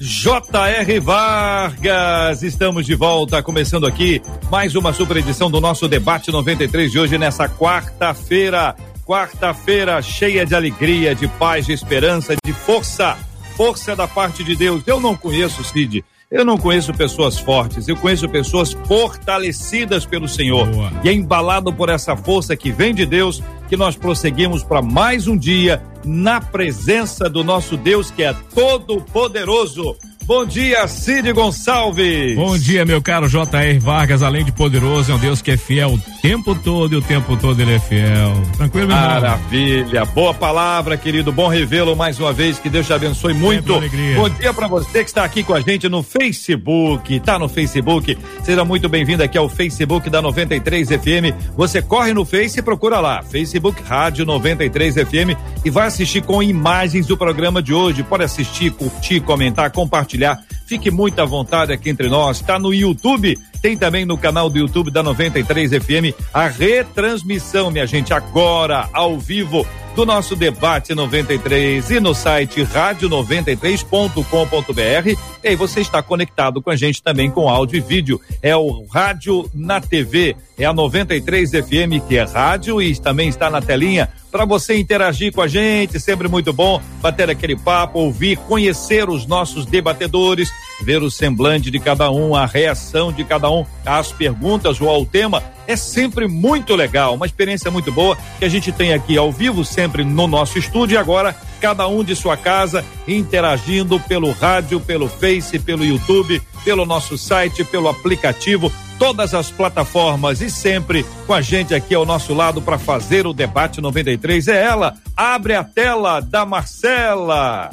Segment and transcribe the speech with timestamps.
[0.00, 1.00] J.R.
[1.00, 7.00] Vargas, estamos de volta, começando aqui mais uma super edição do nosso debate 93 de
[7.00, 8.76] hoje, nessa quarta-feira.
[9.04, 13.18] Quarta-feira cheia de alegria, de paz, de esperança, de força.
[13.56, 14.84] Força da parte de Deus.
[14.86, 16.04] Eu não conheço, Cid.
[16.30, 20.68] Eu não conheço pessoas fortes, eu conheço pessoas fortalecidas pelo Senhor.
[20.68, 20.92] Boa.
[21.02, 25.26] E é embalado por essa força que vem de Deus que nós prosseguimos para mais
[25.26, 29.94] um dia na presença do nosso Deus que é todo poderoso.
[30.28, 32.36] Bom dia, Cid Gonçalves.
[32.36, 33.78] Bom dia, meu caro J.R.
[33.78, 34.22] Vargas.
[34.22, 37.34] Além de poderoso, é um Deus que é fiel o tempo todo e o tempo
[37.34, 38.34] todo ele é fiel.
[38.54, 40.04] Tranquilo, meu Maravilha.
[40.04, 41.32] Boa palavra, querido.
[41.32, 42.58] Bom revê-lo mais uma vez.
[42.58, 43.80] Que Deus te abençoe muito.
[44.16, 47.20] Bom dia para você que está aqui com a gente no Facebook.
[47.20, 48.18] Tá no Facebook?
[48.44, 51.56] Seja muito bem-vindo aqui ao Facebook da 93 FM.
[51.56, 53.22] Você corre no Face e procura lá.
[53.22, 58.02] Facebook Rádio 93 FM e vai assistir com imagens do programa de hoje.
[58.02, 60.57] Pode assistir, curtir, comentar, compartilhar compartilhar.
[60.68, 62.42] Fique muito à vontade aqui entre nós.
[62.42, 67.86] Está no YouTube, tem também no canal do YouTube da 93 FM a retransmissão, minha
[67.86, 69.66] gente, agora ao vivo
[69.96, 75.18] do nosso debate 93 e no site rádio93.com.br.
[75.42, 78.20] E aí você está conectado com a gente também com áudio e vídeo.
[78.42, 83.50] É o Rádio na TV, é a 93 FM que é rádio e também está
[83.50, 88.36] na telinha para você interagir com a gente, sempre muito bom bater aquele papo, ouvir,
[88.36, 90.50] conhecer os nossos debatedores,
[90.82, 95.04] ver o semblante de cada um, a reação de cada um às perguntas ou ao
[95.04, 95.42] tema.
[95.66, 99.64] É sempre muito legal, uma experiência muito boa que a gente tem aqui ao vivo,
[99.64, 105.08] sempre no nosso estúdio e agora cada um de sua casa interagindo pelo rádio, pelo
[105.08, 111.40] Face, pelo YouTube, pelo nosso site, pelo aplicativo todas as plataformas e sempre com a
[111.40, 114.94] gente aqui ao nosso lado para fazer o debate 93 é ela.
[115.16, 117.70] Abre a tela da Marcela.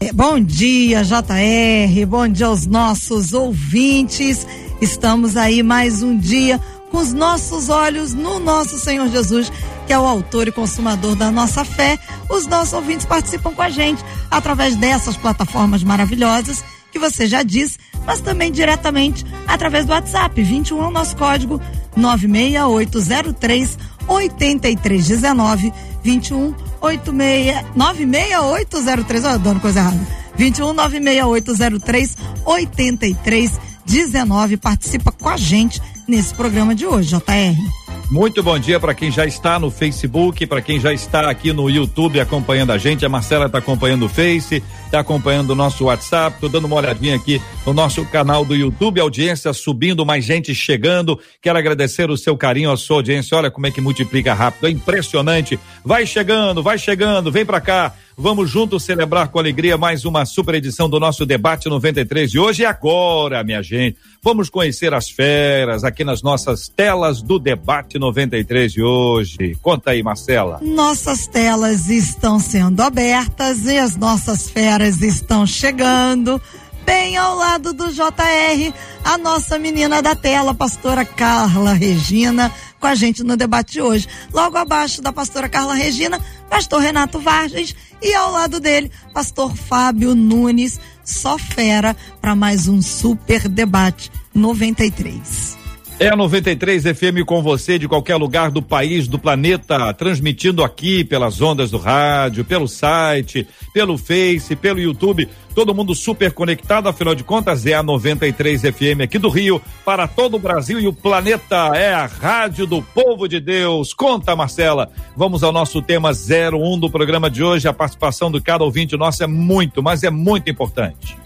[0.00, 2.06] É, bom dia, JR.
[2.06, 4.46] Bom dia aos nossos ouvintes.
[4.80, 6.60] Estamos aí mais um dia
[6.90, 9.52] com os nossos olhos no nosso Senhor Jesus,
[9.86, 11.98] que é o autor e consumador da nossa fé.
[12.30, 17.78] Os nossos ouvintes participam com a gente através dessas plataformas maravilhosas que você já disse
[18.08, 20.42] mas também diretamente através do WhatsApp.
[20.42, 21.60] 21 é o nosso código
[21.94, 25.72] 96803 8319
[26.02, 30.00] 21 86 96803, ó, dando coisa errada.
[30.36, 32.16] 21 96803
[32.46, 37.87] 8319 participa com a gente nesse programa de hoje, JR.
[38.10, 41.68] Muito bom dia para quem já está no Facebook, para quem já está aqui no
[41.68, 43.04] YouTube acompanhando a gente.
[43.04, 46.36] A Marcela está acompanhando o Face, está acompanhando o nosso WhatsApp.
[46.36, 51.20] Estou dando uma olhadinha aqui no nosso canal do YouTube, audiência subindo, mais gente chegando.
[51.42, 53.36] Quero agradecer o seu carinho, a sua audiência.
[53.36, 55.60] Olha como é que multiplica rápido, é impressionante.
[55.84, 57.94] Vai chegando, vai chegando, vem para cá.
[58.20, 62.62] Vamos juntos celebrar com alegria mais uma super edição do nosso debate 93 de hoje.
[62.62, 68.72] E agora, minha gente, vamos conhecer as feras aqui nas nossas telas do debate 93
[68.72, 69.56] de hoje.
[69.62, 70.58] Conta aí, Marcela.
[70.60, 76.42] Nossas telas estão sendo abertas e as nossas feras estão chegando
[76.84, 78.72] bem ao lado do JR,
[79.04, 84.08] a nossa menina da tela, pastora Carla Regina com a gente no debate de hoje.
[84.32, 90.14] Logo abaixo da pastora Carla Regina, pastor Renato Vargas e ao lado dele, pastor Fábio
[90.14, 95.67] Nunes, só fera para mais um super debate 93.
[96.00, 101.02] É a 93 FM com você de qualquer lugar do país, do planeta, transmitindo aqui
[101.02, 103.44] pelas ondas do rádio, pelo site,
[103.74, 105.28] pelo Face, pelo YouTube.
[105.56, 110.06] Todo mundo super conectado, afinal de contas, é a 93 FM aqui do Rio, para
[110.06, 111.72] todo o Brasil e o planeta.
[111.74, 113.92] É a Rádio do Povo de Deus.
[113.92, 114.92] Conta, Marcela.
[115.16, 117.66] Vamos ao nosso tema 01 do programa de hoje.
[117.66, 121.18] A participação do cada ouvinte nosso é muito, mas é muito importante.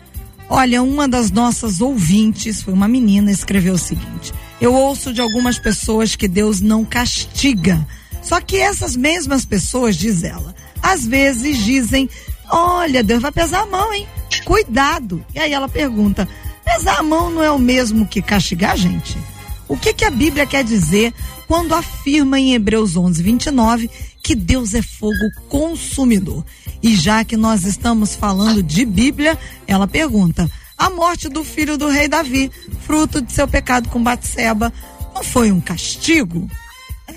[0.49, 4.33] Olha, uma das nossas ouvintes, foi uma menina, escreveu o seguinte:
[4.63, 7.85] eu ouço de algumas pessoas que Deus não castiga.
[8.23, 12.09] Só que essas mesmas pessoas, diz ela, às vezes dizem:
[12.49, 14.07] Olha, Deus vai pesar a mão, hein?
[14.45, 15.25] Cuidado.
[15.35, 16.29] E aí ela pergunta:
[16.65, 19.19] pesar a mão não é o mesmo que castigar, gente?
[19.67, 21.13] O que, que a Bíblia quer dizer
[21.49, 23.91] quando afirma em Hebreus 11, 29
[24.23, 26.45] que Deus é fogo consumidor?
[26.81, 29.37] E já que nós estamos falando de Bíblia,
[29.67, 34.73] ela pergunta: a morte do filho do rei Davi, fruto de seu pecado com Batseba,
[35.15, 36.49] não foi um castigo?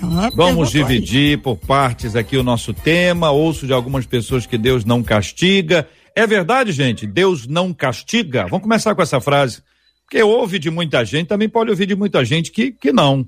[0.00, 1.36] Ela Vamos dividir aí.
[1.36, 3.30] por partes aqui o nosso tema.
[3.30, 5.88] Ouço de algumas pessoas que Deus não castiga.
[6.14, 7.06] É verdade, gente?
[7.06, 8.46] Deus não castiga?
[8.46, 9.62] Vamos começar com essa frase.
[10.04, 13.26] Porque ouve de muita gente, também pode ouvir de muita gente que, que não.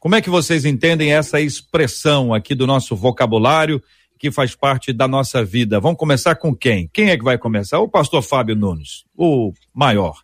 [0.00, 3.82] Como é que vocês entendem essa expressão aqui do nosso vocabulário
[4.18, 5.78] que faz parte da nossa vida?
[5.80, 6.88] Vamos começar com quem?
[6.92, 7.78] Quem é que vai começar?
[7.78, 10.16] O pastor Fábio Nunes, o maior.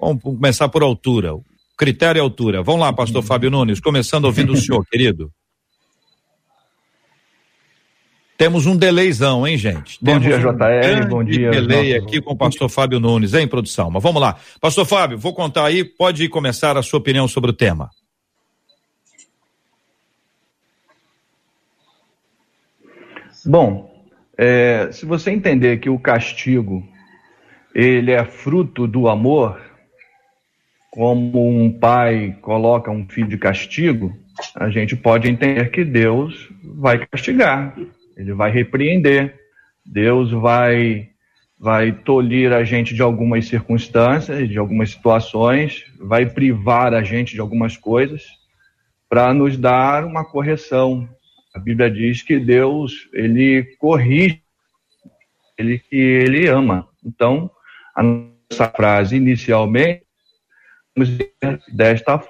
[0.00, 1.34] Vamos começar por altura.
[1.76, 2.62] Critério é altura.
[2.62, 5.32] Vamos lá, pastor Fábio Nunes, começando ouvindo o senhor, querido.
[8.36, 9.98] Temos um delayzão, hein, gente?
[10.00, 11.08] Bom Temos dia, um JR.
[11.08, 11.50] Bom dia.
[11.50, 13.90] delay aqui com o pastor Fábio Nunes, hein, produção?
[13.90, 14.36] Mas vamos lá.
[14.60, 17.90] Pastor Fábio, vou contar aí, pode começar a sua opinião sobre o tema.
[23.46, 24.06] Bom,
[24.36, 26.86] é, se você entender que o castigo
[27.74, 29.60] ele é fruto do amor,
[30.90, 34.16] como um pai coloca um filho de castigo,
[34.54, 37.76] a gente pode entender que Deus vai castigar,
[38.16, 39.34] ele vai repreender,
[39.84, 41.08] Deus vai
[41.60, 47.40] vai tolir a gente de algumas circunstâncias, de algumas situações, vai privar a gente de
[47.40, 48.24] algumas coisas
[49.08, 51.08] para nos dar uma correção,
[51.54, 54.42] a Bíblia diz que Deus, ele corrige
[55.58, 56.88] ele que ele ama.
[57.04, 57.50] Então,
[57.94, 60.04] a nossa frase inicialmente
[61.72, 62.22] desta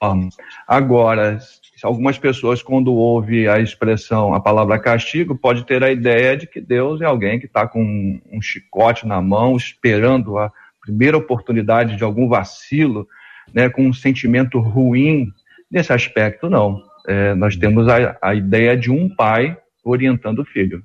[0.00, 0.28] forma.
[0.66, 1.38] Agora,
[1.82, 6.60] algumas pessoas quando ouve a expressão, a palavra castigo, pode ter a ideia de que
[6.60, 12.04] Deus é alguém que está com um chicote na mão, esperando a primeira oportunidade de
[12.04, 13.06] algum vacilo,
[13.52, 15.28] né, com um sentimento ruim.
[15.70, 20.82] Nesse aspecto, não é, nós temos a, a ideia de um pai orientando o filho.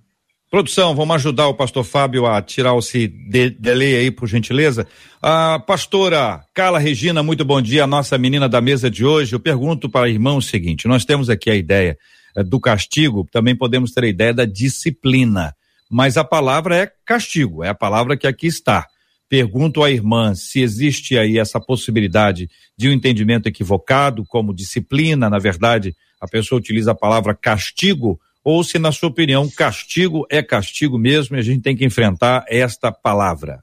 [0.52, 4.88] Produção, vamos ajudar o pastor Fábio a tirar esse de, delay aí, por gentileza.
[5.22, 9.34] A pastora Carla Regina, muito bom dia, nossa menina da mesa de hoje.
[9.34, 11.96] Eu pergunto para a irmã o seguinte: nós temos aqui a ideia
[12.36, 15.54] é, do castigo, também podemos ter a ideia da disciplina,
[15.90, 18.88] mas a palavra é castigo, é a palavra que aqui está.
[19.30, 25.38] Pergunto à irmã se existe aí essa possibilidade de um entendimento equivocado, como disciplina, na
[25.38, 30.98] verdade, a pessoa utiliza a palavra castigo, ou se, na sua opinião, castigo é castigo
[30.98, 33.62] mesmo e a gente tem que enfrentar esta palavra.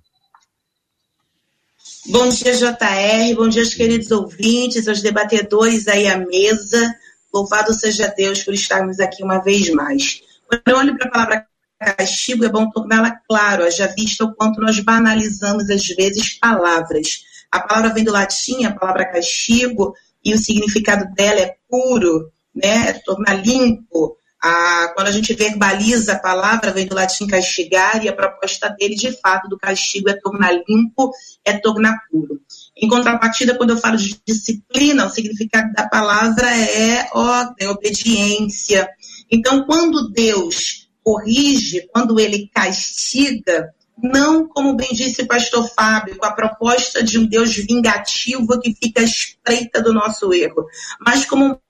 [2.08, 6.94] Bom dia, JR, bom dia, queridos ouvintes, aos debatedores aí à mesa.
[7.34, 10.22] Louvado seja Deus por estarmos aqui uma vez mais.
[10.46, 11.46] Quando eu olho para a palavra
[11.78, 17.24] castigo, é bom torná-la claro, haja vista o quanto nós banalizamos às vezes palavras.
[17.50, 19.94] A palavra vem do latim, a palavra castigo,
[20.24, 22.94] e o significado dela é puro, né?
[23.04, 24.16] tornar limpo.
[24.42, 28.94] A, quando a gente verbaliza a palavra, vem do latim castigar, e a proposta dele,
[28.94, 31.10] de fato, do castigo é tornar limpo,
[31.44, 32.40] é tornar puro.
[32.76, 38.88] Em contrapartida, quando eu falo de disciplina, o significado da palavra é ordem, obediência.
[39.30, 46.26] Então, quando Deus corrige, quando ele castiga, não, como bem disse o pastor Fábio, com
[46.26, 50.66] a proposta de um Deus vingativo que fica à espreita do nosso erro,
[51.00, 51.60] mas como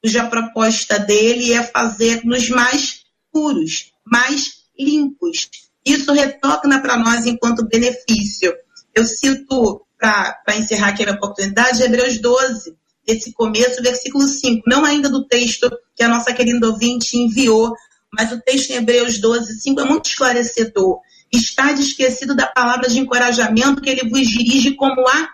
[0.00, 5.50] cuja proposta dele é fazer-nos mais puros, mais limpos.
[5.84, 8.54] Isso retorna para nós enquanto benefício.
[8.94, 14.84] Eu cito, para encerrar aqui a minha oportunidade, Hebreus 12, esse começo, versículo 5, não
[14.84, 17.74] ainda do texto que a nossa querida ouvinte enviou,
[18.16, 21.00] mas o texto em Hebreus 12, 5 é muito esclarecedor.
[21.32, 25.28] Está esquecido da palavra de encorajamento que ele vos dirige como a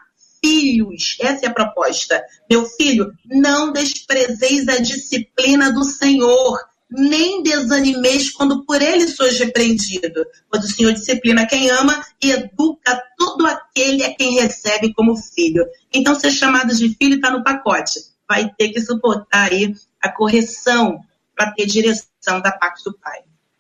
[0.45, 1.17] filhos.
[1.21, 2.23] Essa é a proposta.
[2.51, 6.59] Meu filho, não desprezeis a disciplina do Senhor,
[6.91, 10.27] nem desanimeis quando por ele sois repreendido.
[10.51, 15.65] Pois o Senhor disciplina quem ama e educa todo aquele a quem recebe como filho.
[15.93, 18.01] Então, ser chamado de filho está no pacote.
[18.29, 21.01] Vai ter que suportar aí a correção
[21.37, 23.19] para ter direção da parte do Pai.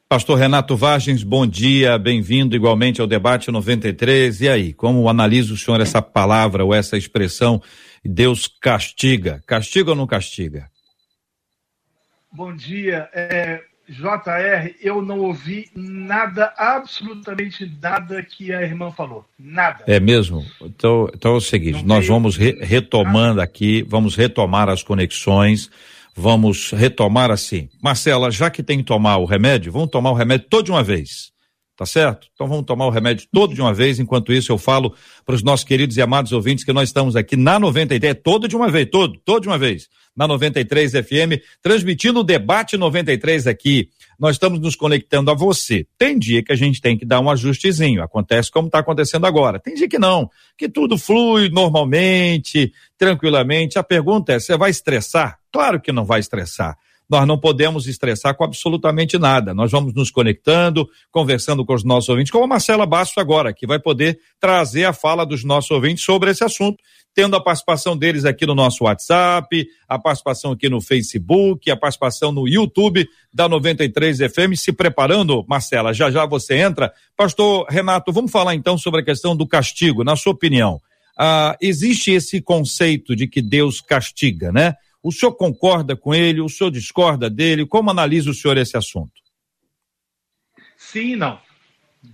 [0.08, 4.42] Pastor Renato Vargens, bom dia, bem-vindo igualmente ao debate 93.
[4.42, 7.60] E aí, como analisa o senhor essa palavra ou essa expressão,
[8.04, 9.42] Deus castiga?
[9.46, 10.70] Castiga ou não castiga?
[12.30, 13.08] Bom dia.
[13.12, 19.24] É, JR, eu não ouvi nada, absolutamente nada que a irmã falou.
[19.38, 19.82] Nada.
[19.88, 20.46] É mesmo?
[20.60, 25.70] Então, então é o seguinte, não nós vamos re retomando aqui, vamos retomar as conexões
[26.14, 27.68] Vamos retomar assim.
[27.82, 30.82] Marcela, já que tem que tomar o remédio, vamos tomar o remédio todo de uma
[30.82, 31.32] vez.
[31.74, 32.28] tá certo?
[32.34, 33.98] Então vamos tomar o remédio todo de uma vez.
[33.98, 37.34] Enquanto isso, eu falo para os nossos queridos e amados ouvintes que nós estamos aqui
[37.34, 42.20] na 93, todo de uma vez, todo, todo de uma vez, na 93 FM, transmitindo
[42.20, 43.88] o debate 93 aqui.
[44.20, 45.86] Nós estamos nos conectando a você.
[45.98, 49.58] Tem dia que a gente tem que dar um ajustezinho, acontece como está acontecendo agora.
[49.58, 53.78] Tem dia que não, que tudo flui normalmente, tranquilamente.
[53.78, 55.41] A pergunta é: você vai estressar?
[55.52, 56.76] Claro que não vai estressar
[57.12, 59.52] nós não podemos estressar com absolutamente nada.
[59.52, 63.66] Nós vamos nos conectando, conversando com os nossos ouvintes, como a Marcela Bastos agora, que
[63.66, 66.82] vai poder trazer a fala dos nossos ouvintes sobre esse assunto,
[67.14, 72.32] tendo a participação deles aqui no nosso WhatsApp, a participação aqui no Facebook, a participação
[72.32, 76.90] no YouTube da 93 FM, se preparando, Marcela, já já você entra.
[77.14, 80.80] Pastor Renato, vamos falar então sobre a questão do castigo, na sua opinião.
[81.14, 84.76] Ah, existe esse conceito de que Deus castiga, né?
[85.02, 86.40] O senhor concorda com ele?
[86.40, 87.66] O senhor discorda dele?
[87.66, 89.20] Como analisa o senhor esse assunto?
[90.76, 91.40] Sim e não.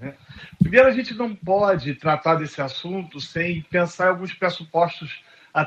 [0.01, 0.15] Né?
[0.59, 5.11] Primeiro, a gente não pode tratar desse assunto sem pensar em alguns pressupostos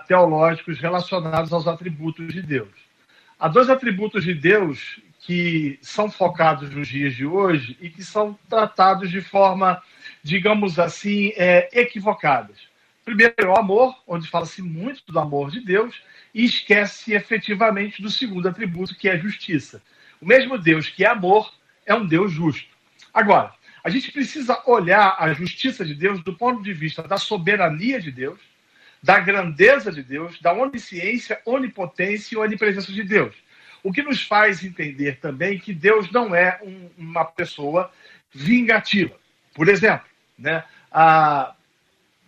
[0.08, 2.70] teológicos relacionados aos atributos de Deus.
[3.40, 8.38] Há dois atributos de Deus que são focados nos dias de hoje e que são
[8.50, 9.82] tratados de forma,
[10.24, 12.71] digamos assim, é, equivocadas.
[13.04, 16.02] Primeiro, o amor, onde fala-se muito do amor de Deus,
[16.34, 19.82] e esquece efetivamente do segundo atributo, que é a justiça.
[20.22, 21.52] O mesmo Deus que é amor
[21.86, 22.70] é um Deus justo.
[23.14, 23.54] Agora,
[23.84, 28.12] a gente precisa olhar a justiça de Deus do ponto de vista da soberania de
[28.12, 28.40] Deus,
[29.02, 33.36] da grandeza de Deus, da onisciência, onipotência e onipresença de Deus.
[33.84, 37.92] O que nos faz entender também que Deus não é um, uma pessoa
[38.32, 39.16] vingativa.
[39.56, 40.06] Por exemplo,
[40.38, 41.56] né, a,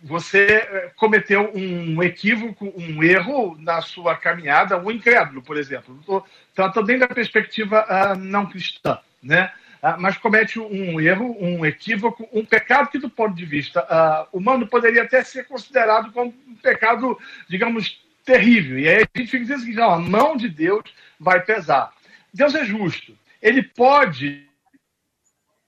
[0.04, 5.96] você eh, cometeu um equívoco, um erro na sua caminhada, um incrédulo, por exemplo.
[5.98, 9.50] Estou tratando bem da perspectiva uh, não cristã, né?
[9.82, 14.36] Uh, mas comete um erro, um equívoco, um pecado que, do ponto de vista uh,
[14.36, 17.18] humano, poderia até ser considerado como um pecado,
[17.48, 18.78] digamos, terrível.
[18.78, 20.84] E aí a gente fica dizendo que a mão de Deus
[21.18, 21.90] vai pesar.
[22.32, 23.16] Deus é justo.
[23.40, 24.46] Ele pode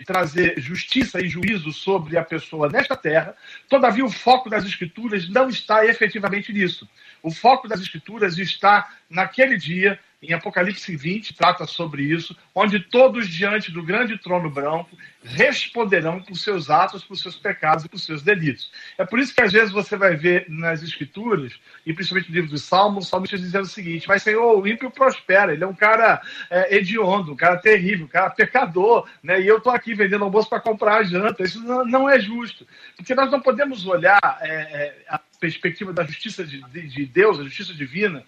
[0.04, 3.34] trazer justiça e juízo sobre a pessoa nesta terra,
[3.68, 6.88] todavia o foco das Escrituras não está efetivamente nisso.
[7.22, 13.28] O foco das Escrituras está naquele dia em Apocalipse 20, trata sobre isso, onde todos
[13.28, 18.22] diante do grande trono branco responderão por seus atos, por seus pecados e por seus
[18.22, 18.70] delitos.
[18.96, 21.52] É por isso que às vezes você vai ver nas Escrituras,
[21.84, 24.90] e principalmente no livro dos Salmos, o salmista dizendo o seguinte: Mas Senhor, o ímpio
[24.90, 29.40] prospera, ele é um cara é, hediondo, um cara terrível, um cara pecador, né?
[29.40, 31.42] e eu estou aqui vendendo almoço para comprar a janta.
[31.42, 36.44] Isso não, é justo, porque nós não podemos olhar é, é, a perspectiva da justiça
[36.44, 38.24] de, de Deus, a justiça divina,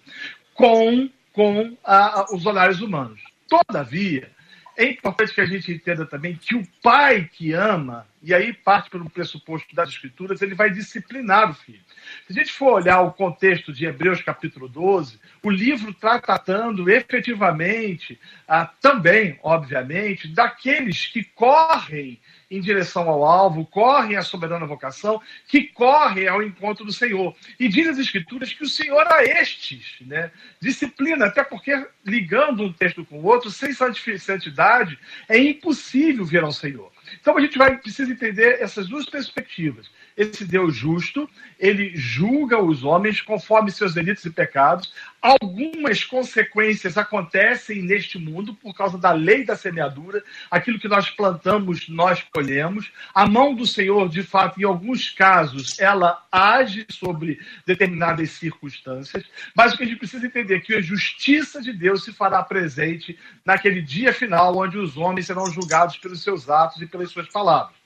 [0.53, 3.21] com com a, os olhares humanos.
[3.47, 4.29] Todavia,
[4.75, 8.89] é importante que a gente entenda também que o pai que ama, e aí parte
[8.89, 11.79] pelo pressuposto das escrituras, ele vai disciplinar o filho.
[12.27, 16.89] Se a gente for olhar o contexto de Hebreus capítulo 12, o livro está tratando
[16.89, 22.19] efetivamente, ah, também, obviamente, daqueles que correm
[22.51, 27.35] em direção ao alvo, correm à soberana vocação, que correm ao encontro do Senhor.
[27.59, 32.73] E diz as Escrituras que o Senhor a estes, né, disciplina, até porque ligando um
[32.73, 33.71] texto com o outro, sem
[34.17, 34.97] santidade,
[35.27, 36.91] é impossível vir ao Senhor.
[37.19, 39.89] Então a gente vai precisa entender essas duas perspectivas
[40.19, 44.91] esse Deus justo, ele julga os homens conforme seus delitos e pecados.
[45.21, 50.21] Algumas consequências acontecem neste mundo por causa da lei da semeadura.
[50.51, 52.91] Aquilo que nós plantamos, nós colhemos.
[53.15, 59.23] A mão do Senhor, de fato, em alguns casos, ela age sobre determinadas circunstâncias.
[59.55, 62.43] Mas o que a gente precisa entender é que a justiça de Deus se fará
[62.43, 67.29] presente naquele dia final, onde os homens serão julgados pelos seus atos e pelas suas
[67.29, 67.78] palavras.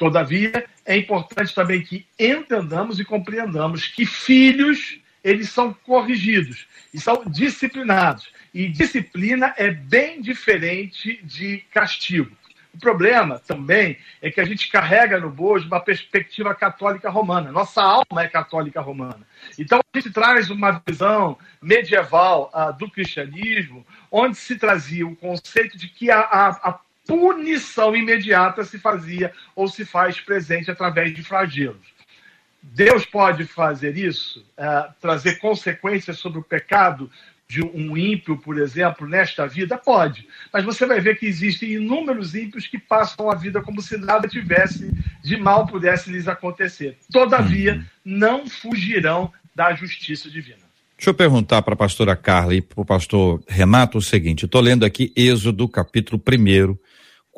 [0.00, 7.22] Todavia, é importante também que entendamos e compreendamos que filhos, eles são corrigidos e são
[7.26, 8.32] disciplinados.
[8.54, 12.34] E disciplina é bem diferente de castigo.
[12.72, 17.52] O problema também é que a gente carrega no bojo uma perspectiva católica romana.
[17.52, 19.20] Nossa alma é católica romana.
[19.58, 25.76] Então a gente traz uma visão medieval uh, do cristianismo, onde se trazia o conceito
[25.76, 31.24] de que a, a, a punição imediata se fazia ou se faz presente através de
[31.24, 31.90] flagelos.
[32.62, 37.10] Deus pode fazer isso, uh, trazer consequências sobre o pecado
[37.48, 39.76] de um ímpio, por exemplo, nesta vida?
[39.76, 40.28] Pode.
[40.52, 44.28] Mas você vai ver que existem inúmeros ímpios que passam a vida como se nada
[44.28, 44.88] tivesse
[45.24, 46.96] de mal pudesse lhes acontecer.
[47.10, 47.84] Todavia, uhum.
[48.04, 50.70] não fugirão da justiça divina.
[50.96, 54.60] Deixa eu perguntar para a pastora Carla e para o pastor Renato o seguinte: estou
[54.60, 56.76] lendo aqui Êxodo, capítulo 1,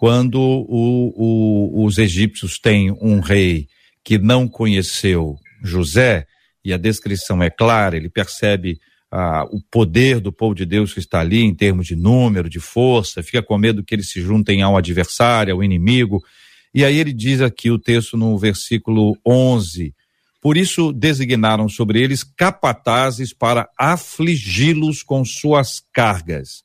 [0.03, 3.69] quando o, o, os egípcios têm um rei
[4.03, 6.27] que não conheceu José,
[6.65, 8.81] e a descrição é clara, ele percebe
[9.13, 12.59] ah, o poder do povo de Deus que está ali em termos de número, de
[12.59, 16.21] força, fica com medo que eles se juntem ao adversário, ao inimigo.
[16.75, 19.95] E aí ele diz aqui o texto no versículo 11:
[20.41, 26.65] Por isso designaram sobre eles capatazes para afligi-los com suas cargas.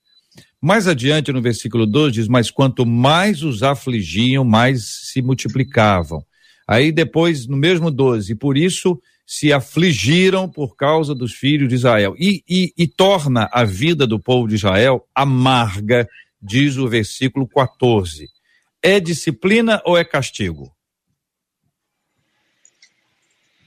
[0.62, 6.24] Mais adiante no versículo 12 diz: Mas quanto mais os afligiam, mais se multiplicavam.
[6.68, 12.16] Aí depois, no mesmo 12, por isso se afligiram por causa dos filhos de Israel.
[12.18, 16.08] E, e, e torna a vida do povo de Israel amarga,
[16.42, 18.30] diz o versículo 14.
[18.82, 20.72] É disciplina ou é castigo?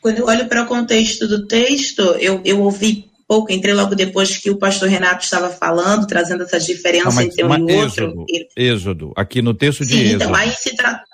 [0.01, 4.37] Quando eu olho para o contexto do texto, eu, eu ouvi pouco, entrei logo depois
[4.39, 8.27] que o pastor Renato estava falando, trazendo essa diferença Não, entre um e outro.
[8.29, 10.25] Êxodo, êxodo, aqui no texto de Sim, Êxodo.
[10.25, 11.05] Então, aí se, tra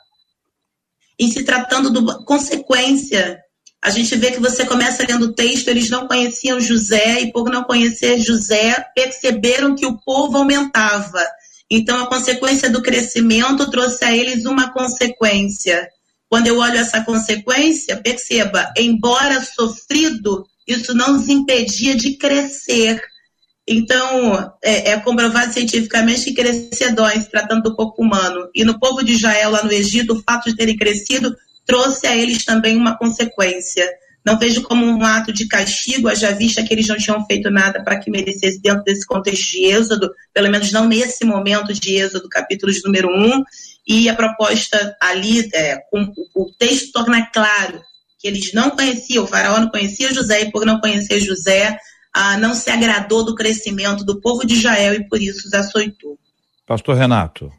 [1.19, 3.39] e se tratando de consequência,
[3.85, 7.51] a gente vê que você começa lendo o texto, eles não conheciam José, e por
[7.51, 11.23] não conhecer José, perceberam que o povo aumentava.
[11.71, 15.87] Então, a consequência do crescimento trouxe a eles uma consequência.
[16.31, 23.01] Quando eu olho essa consequência, perceba, embora sofrido, isso não os impedia de crescer.
[23.69, 28.49] Então, é, é, comprovado cientificamente que crescer dói, tratando do corpo humano.
[28.55, 32.17] E no povo de Israel, lá no Egito, o fato de terem crescido trouxe a
[32.17, 33.85] eles também uma consequência.
[34.25, 37.83] Não vejo como um ato de castigo, já vista que eles não tinham feito nada
[37.83, 42.29] para que merecesse dentro desse contexto de Êxodo, pelo menos não nesse momento de Êxodo,
[42.29, 43.45] capítulo de número 1.
[43.87, 47.81] E a proposta ali, é, com, o texto torna claro
[48.26, 51.78] eles não conheciam, o faraó não conhecia José, e por não conhecer José,
[52.12, 56.18] ah, não se agradou do crescimento do povo de Israel e por isso os açoitou.
[56.66, 57.52] Pastor Renato.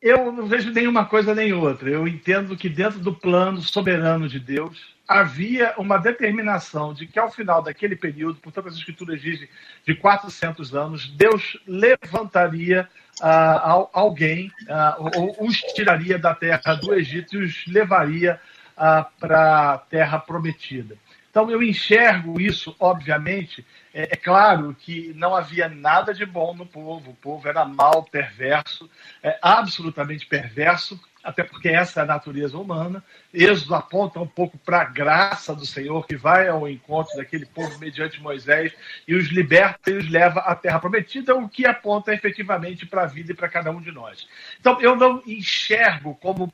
[0.00, 1.90] Eu não vejo nenhuma coisa nem outra.
[1.90, 7.30] Eu entendo que dentro do plano soberano de Deus havia uma determinação de que ao
[7.30, 9.48] final daquele período, portanto as escrituras dizem
[9.86, 12.88] de 400 anos, Deus levantaria
[13.20, 18.40] uh, alguém uh, ou os tiraria da terra do Egito e os levaria
[18.76, 20.96] para a terra prometida.
[21.36, 23.62] Então eu enxergo isso, obviamente.
[23.92, 27.10] É, é, claro que não havia nada de bom no povo.
[27.10, 28.88] O povo era mal, perverso,
[29.22, 33.04] é, absolutamente perverso, até porque essa é a natureza humana.
[33.34, 37.78] Êxodo aponta um pouco para a graça do Senhor, que vai ao encontro daquele povo
[37.78, 38.72] mediante Moisés
[39.06, 43.06] e os liberta e os leva à terra prometida, o que aponta efetivamente para a
[43.06, 44.26] vida e para cada um de nós.
[44.58, 46.50] Então, eu não enxergo como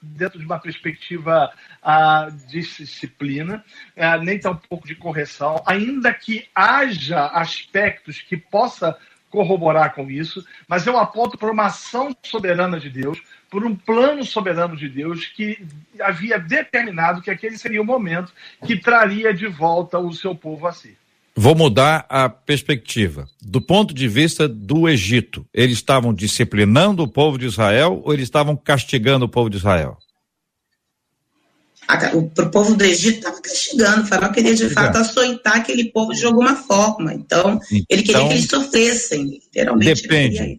[0.00, 1.52] dentro de uma perspectiva
[2.46, 3.64] de disciplina,
[3.96, 8.96] ah, nem tampouco de correção, ainda que haja aspectos que possa
[9.32, 14.24] corroborar com isso, mas eu aponto para uma ação soberana de Deus, por um plano
[14.24, 15.66] soberano de Deus que
[16.00, 18.32] havia determinado que aquele seria o momento
[18.66, 20.96] que traria de volta o seu povo a si.
[21.34, 23.26] Vou mudar a perspectiva.
[23.40, 28.24] Do ponto de vista do Egito, eles estavam disciplinando o povo de Israel ou eles
[28.24, 29.96] estavam castigando o povo de Israel?
[32.14, 34.02] O povo do Egito estava castigando.
[34.02, 37.12] O faraó queria de fato açoitar aquele povo de alguma forma.
[37.12, 39.24] Então, então ele queria que eles sofressem.
[39.24, 40.02] Literalmente.
[40.02, 40.58] Depende.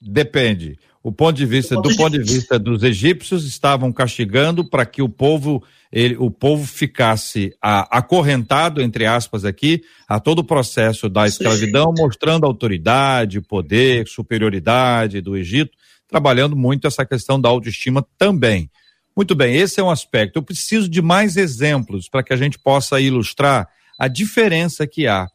[0.00, 0.78] Depende.
[1.02, 5.08] O ponto de vista, do, ponto de vista dos egípcios, estavam castigando para que o
[5.08, 5.62] povo
[5.92, 11.92] ele, o povo ficasse a, acorrentado, entre aspas, aqui, a todo o processo da escravidão,
[11.94, 15.72] mostrando autoridade, poder, superioridade do Egito,
[16.08, 18.70] trabalhando muito essa questão da autoestima também.
[19.14, 20.36] Muito bem, esse é um aspecto.
[20.36, 25.26] Eu preciso de mais exemplos para que a gente possa ilustrar a diferença que há,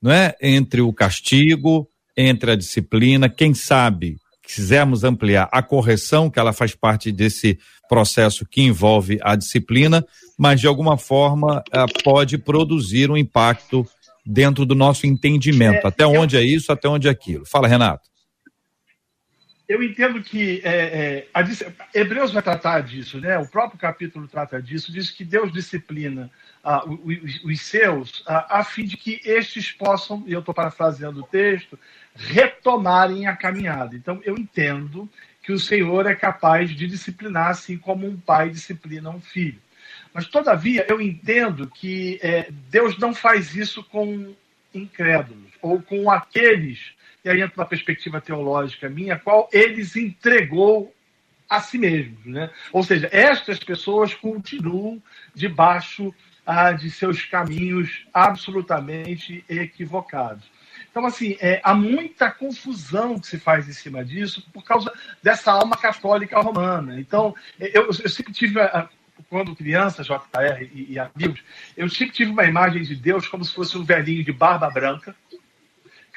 [0.00, 1.86] não é, entre o castigo,
[2.16, 8.46] entre a disciplina, quem sabe quisermos ampliar a correção, que ela faz parte desse processo
[8.46, 10.04] que envolve a disciplina,
[10.38, 11.62] mas de alguma forma
[12.04, 13.86] pode produzir um impacto
[14.24, 15.86] dentro do nosso entendimento.
[15.86, 17.46] É, até onde é isso, até onde é aquilo.
[17.46, 18.08] Fala, Renato.
[19.68, 21.42] Eu entendo que é, é, a,
[21.92, 23.36] Hebreus vai tratar disso, né?
[23.36, 26.30] O próprio capítulo trata disso, diz que Deus disciplina
[26.62, 31.20] ah, os, os, seus ah, a fim de que estes possam, e eu estou parafraseando
[31.20, 31.76] o texto,
[32.16, 33.94] retomarem a caminhada.
[33.94, 35.08] Então, eu entendo
[35.42, 39.60] que o Senhor é capaz de disciplinar, assim como um pai disciplina um filho.
[40.12, 44.34] Mas, todavia, eu entendo que é, Deus não faz isso com
[44.74, 46.92] incrédulos, ou com aqueles,
[47.24, 50.94] e aí entra uma perspectiva teológica minha, qual eles entregou
[51.48, 52.24] a si mesmos.
[52.26, 52.50] Né?
[52.72, 55.02] Ou seja, estas pessoas continuam
[55.34, 56.14] debaixo
[56.46, 60.44] ah, de seus caminhos absolutamente equivocados.
[60.96, 64.90] Então, assim, é, há muita confusão que se faz em cima disso por causa
[65.22, 66.98] dessa alma católica romana.
[66.98, 68.58] Então, eu, eu sempre tive,
[69.28, 71.42] quando criança, JR e, e amigos,
[71.76, 75.14] eu sempre tive uma imagem de Deus como se fosse um velhinho de barba branca,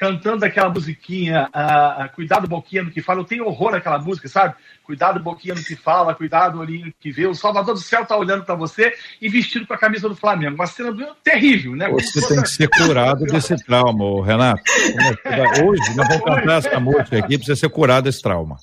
[0.00, 4.54] cantando aquela musiquinha, uh, cuidado boquinha no que fala, eu tenho horror àquela música, sabe?
[4.82, 8.42] Cuidado boquinha no que fala, cuidado olhinho que vê, o Salvador do Céu tá olhando
[8.42, 10.90] para você e vestido com a camisa do Flamengo, uma cena
[11.22, 11.86] terrível, né?
[11.90, 14.62] Você tem que ser curado desse trauma, Renato.
[15.62, 18.56] Hoje nós vamos cantar essa música aqui para você ser curado desse trauma.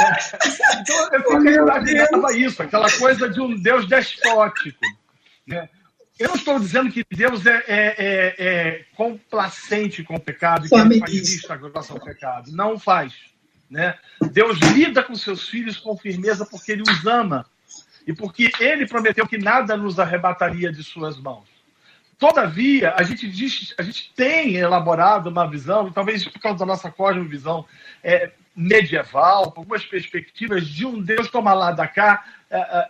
[0.00, 0.80] É.
[0.80, 4.78] Então eu imaginava isso, aquela coisa de um Deus despótico,
[5.46, 5.68] né?
[6.22, 10.74] Eu não estou dizendo que Deus é, é, é, é complacente com o pecado, que
[10.74, 12.52] ele faz vista grossa ao pecado.
[12.52, 13.12] Não faz.
[13.68, 13.98] Né?
[14.30, 17.44] Deus lida com seus filhos com firmeza porque ele os ama
[18.06, 21.48] e porque ele prometeu que nada nos arrebataria de suas mãos.
[22.20, 26.88] Todavia, a gente, diz, a gente tem elaborado uma visão, talvez por causa da nossa
[26.88, 27.66] cosmovisão
[28.00, 32.24] é, medieval, com algumas perspectivas de um Deus tomar lá da cá,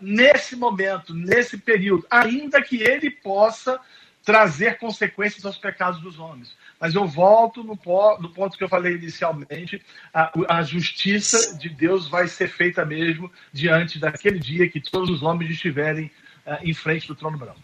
[0.01, 3.81] nesse momento, nesse período, ainda que ele possa
[4.25, 6.55] trazer consequências aos pecados dos homens.
[6.81, 7.79] Mas eu volto no,
[8.21, 9.81] no ponto que eu falei inicialmente:
[10.13, 15.23] a, a, justiça de Deus vai ser feita mesmo diante daquele dia que todos os
[15.23, 16.11] homens estiverem
[16.47, 17.61] uh, em frente do trono branco.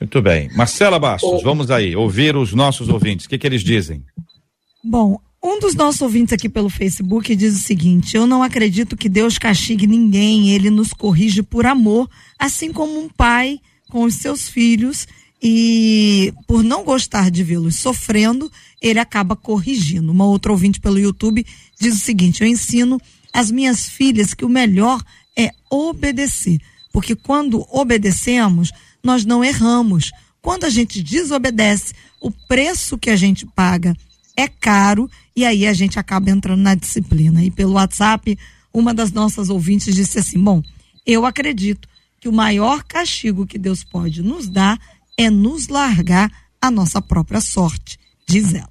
[0.00, 0.48] Muito bem.
[0.56, 3.26] Marcela Bastos, vamos aí, ouvir os nossos ouvintes.
[3.26, 4.04] O que, que eles dizem?
[4.82, 9.08] Bom, um dos nossos ouvintes aqui pelo Facebook diz o seguinte: Eu não acredito que
[9.08, 14.48] Deus castigue ninguém, ele nos corrige por amor, assim como um pai com os seus
[14.48, 15.06] filhos
[15.42, 18.50] e por não gostar de vê-los sofrendo,
[18.80, 20.12] ele acaba corrigindo.
[20.12, 21.44] Uma outra ouvinte pelo YouTube
[21.80, 23.00] diz o seguinte: Eu ensino
[23.32, 25.02] às minhas filhas que o melhor
[25.36, 26.60] é obedecer,
[26.92, 28.70] porque quando obedecemos,
[29.02, 30.12] nós não erramos.
[30.40, 33.96] Quando a gente desobedece, o preço que a gente paga
[34.36, 37.42] é caro e aí a gente acaba entrando na disciplina.
[37.42, 38.38] E pelo WhatsApp,
[38.72, 40.62] uma das nossas ouvintes disse assim: Bom,
[41.06, 41.88] eu acredito
[42.20, 44.78] que o maior castigo que Deus pode nos dar
[45.16, 48.70] é nos largar a nossa própria sorte, diz ela.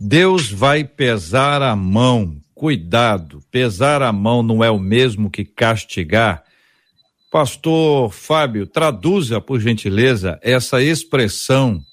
[0.00, 2.36] Deus vai pesar a mão.
[2.54, 6.42] Cuidado, pesar a mão não é o mesmo que castigar.
[7.30, 11.84] Pastor Fábio, traduza, por gentileza, essa expressão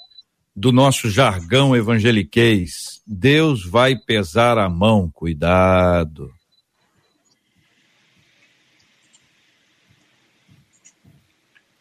[0.55, 3.01] do nosso jargão evangeliquez.
[3.07, 6.31] Deus vai pesar a mão, cuidado.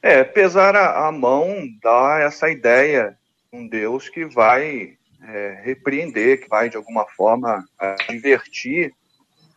[0.02, 3.18] É, pesar a, a mão dá essa ideia
[3.52, 7.64] um Deus que vai é, repreender, que vai de alguma forma
[8.08, 8.94] divertir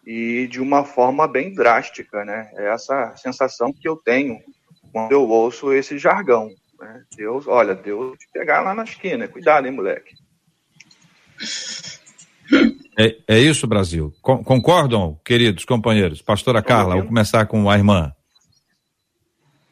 [0.06, 2.52] e de uma forma bem drástica, né?
[2.56, 4.41] É essa sensação que eu tenho
[4.91, 6.49] quando eu ouço esse jargão.
[6.84, 7.02] Né?
[7.15, 10.13] Deus, olha, Deus te pegar lá na esquina, cuidado, hein, moleque.
[12.98, 14.13] É, é isso, Brasil.
[14.22, 16.22] concordam, queridos companheiros?
[16.22, 18.13] Pastora Carla, vou começar com a irmã.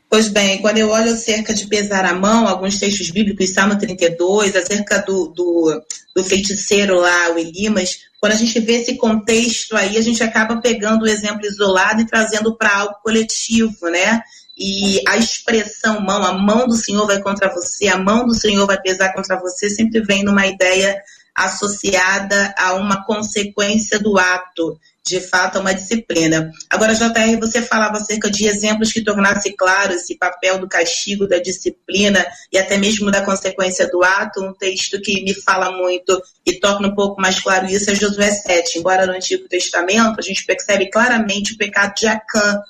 [0.10, 4.56] Pois bem, quando eu olho acerca de pesar a mão, alguns textos bíblicos, Salmo 32,
[4.58, 5.82] acerca do, do,
[6.14, 10.58] do feiticeiro lá, o Elimas, quando a gente vê esse contexto aí, a gente acaba
[10.58, 14.22] pegando o exemplo isolado e trazendo para algo coletivo, né?
[14.64, 18.68] E a expressão mão, a mão do Senhor vai contra você, a mão do Senhor
[18.68, 21.02] vai pesar contra você, sempre vem numa ideia
[21.34, 26.52] associada a uma consequência do ato de fato, é uma disciplina.
[26.70, 31.40] Agora, JR, você falava acerca de exemplos que tornasse claro esse papel do castigo, da
[31.40, 34.44] disciplina e até mesmo da consequência do ato.
[34.44, 38.30] Um texto que me fala muito e torna um pouco mais claro isso é Josué
[38.30, 38.78] 7.
[38.78, 42.62] Embora no Antigo Testamento a gente percebe claramente o pecado de Acã,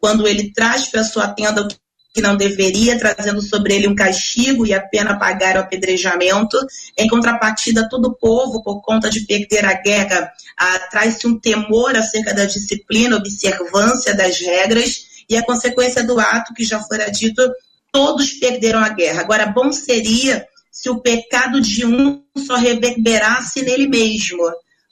[0.00, 1.68] quando ele traz para sua tenda o
[2.12, 6.56] que não deveria, trazendo sobre ele um castigo e a pena pagar o apedrejamento.
[6.98, 11.96] Em contrapartida, todo o povo, por conta de perder a guerra, ah, traz-se um temor
[11.96, 17.48] acerca da disciplina, observância das regras, e a consequência do ato que já fora dito,
[17.92, 19.20] todos perderam a guerra.
[19.20, 24.42] Agora, bom seria se o pecado de um só reverberasse nele mesmo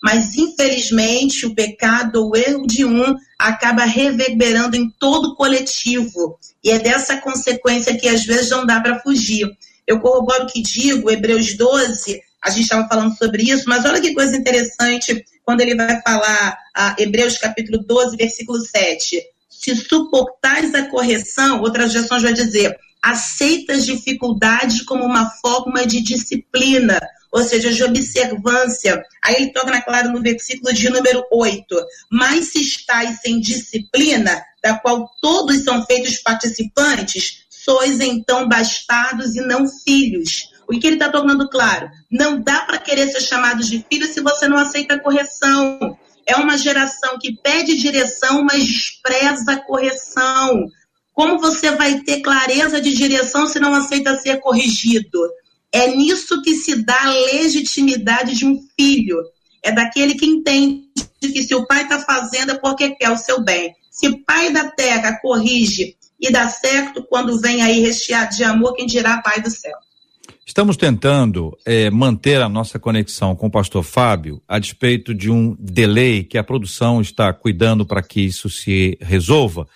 [0.02, 6.38] mas infelizmente o pecado ou erro de um acaba reverberando em todo o coletivo.
[6.62, 9.48] E é dessa consequência que às vezes não dá para fugir.
[9.86, 14.00] Eu corroboro o que digo, Hebreus 12, a gente estava falando sobre isso, mas olha
[14.00, 16.58] que coisa interessante quando ele vai falar,
[16.98, 19.22] Hebreus capítulo 12, versículo 7.
[19.48, 27.00] Se suportais a correção, outras versões vai dizer, aceitas dificuldades como uma forma de disciplina,
[27.32, 29.02] ou seja, de observância.
[29.22, 31.64] Aí ele torna claro no versículo de número 8:
[32.10, 39.40] Mas se estáis sem disciplina, da qual todos são feitos participantes, sois então bastardos e
[39.40, 40.50] não filhos.
[40.68, 41.88] O que ele está tornando claro?
[42.10, 45.98] Não dá para querer ser chamado de filho se você não aceita a correção.
[46.26, 50.66] É uma geração que pede direção, mas despreza a correção.
[51.14, 55.18] Como você vai ter clareza de direção se não aceita ser corrigido?
[55.72, 59.22] É nisso que se dá a legitimidade de um filho.
[59.62, 60.84] É daquele que entende
[61.20, 63.74] que se o pai está fazendo é porque quer o seu bem.
[63.90, 68.86] Se pai da terra corrige e dá certo, quando vem aí recheado de amor, quem
[68.86, 69.76] dirá pai do céu?
[70.48, 75.54] Estamos tentando é, manter a nossa conexão com o pastor Fábio a despeito de um
[75.58, 79.68] delay que a produção está cuidando para que isso se resolva.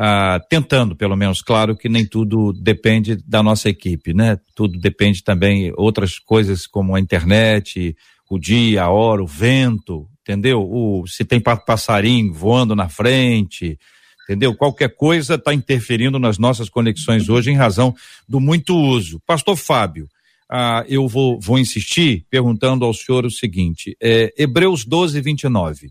[0.00, 4.38] Ah, tentando, pelo menos, claro que nem tudo depende da nossa equipe, né?
[4.54, 7.96] Tudo depende também outras coisas como a internet,
[8.30, 10.60] o dia, a hora, o vento, entendeu?
[10.62, 13.76] O, se tem passarinho voando na frente,
[14.22, 14.54] entendeu?
[14.54, 17.92] Qualquer coisa está interferindo nas nossas conexões hoje em razão
[18.28, 19.20] do muito uso.
[19.26, 20.08] Pastor Fábio,
[20.48, 25.90] ah, eu vou, vou insistir perguntando ao senhor o seguinte: é, Hebreus 12, 29.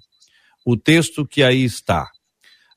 [0.66, 2.10] O texto que aí está,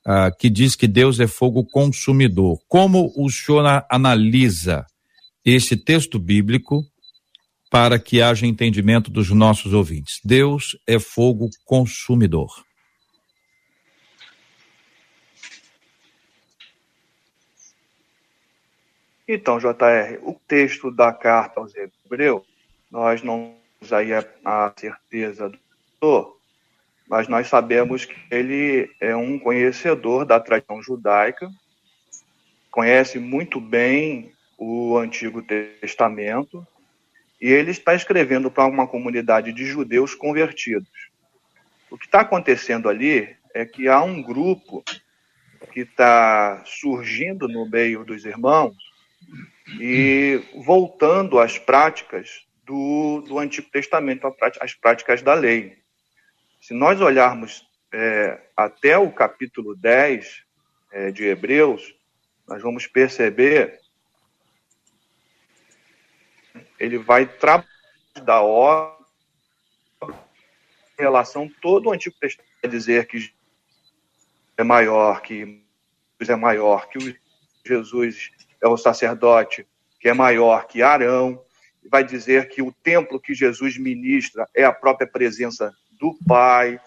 [0.05, 2.59] ah, que diz que Deus é fogo consumidor.
[2.67, 4.85] Como o senhor analisa
[5.45, 6.83] esse texto bíblico
[7.69, 10.19] para que haja entendimento dos nossos ouvintes?
[10.23, 12.49] Deus é fogo consumidor.
[19.33, 22.43] Então, JR, o texto da carta aos Hebreus,
[22.91, 25.57] nós não temos aí a, certeza do
[26.01, 26.40] autor,
[27.11, 31.51] mas nós sabemos que ele é um conhecedor da tradição judaica,
[32.71, 36.65] conhece muito bem o Antigo Testamento,
[37.41, 40.87] e ele está escrevendo para uma comunidade de judeus convertidos.
[41.89, 44.81] O que está acontecendo ali é que há um grupo
[45.73, 48.77] que está surgindo no meio dos irmãos,
[49.81, 55.81] e voltando às práticas do, do Antigo Testamento, às práticas da lei.
[56.61, 60.43] Se nós olharmos é, até o capítulo 10
[60.91, 61.95] é, de Hebreus,
[62.47, 63.81] nós vamos perceber
[66.79, 67.67] ele vai trabalhar
[68.23, 68.95] da obra
[70.03, 73.33] em relação todo o Antigo Testamento dizer que
[74.55, 75.63] é maior que
[76.19, 77.19] é maior que
[77.65, 78.29] Jesus
[78.61, 79.67] é o sacerdote
[79.99, 81.43] que é maior que Arão,
[81.89, 86.81] vai dizer que o templo que Jesus ministra é a própria presença do Pai.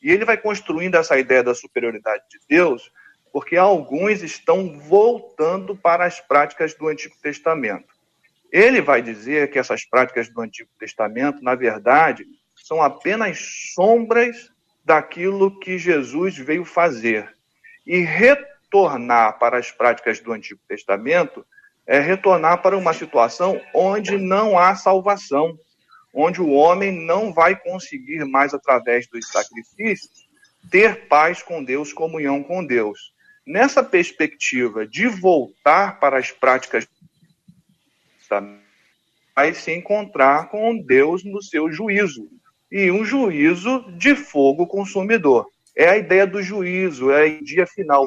[0.00, 2.90] E ele vai construindo essa ideia da superioridade de Deus,
[3.32, 7.92] porque alguns estão voltando para as práticas do Antigo Testamento.
[8.50, 13.38] Ele vai dizer que essas práticas do Antigo Testamento, na verdade, são apenas
[13.74, 14.50] sombras
[14.84, 17.32] daquilo que Jesus veio fazer.
[17.86, 21.44] E retornar para as práticas do Antigo Testamento
[21.86, 25.56] é retornar para uma situação onde não há salvação,
[26.12, 30.28] onde o homem não vai conseguir mais, através dos sacrifícios,
[30.70, 33.12] ter paz com Deus, comunhão com Deus.
[33.46, 36.86] Nessa perspectiva de voltar para as práticas
[39.34, 42.28] vai se encontrar com Deus no seu juízo,
[42.70, 45.48] e um juízo de fogo consumidor.
[45.74, 48.06] É a ideia do juízo, é o dia final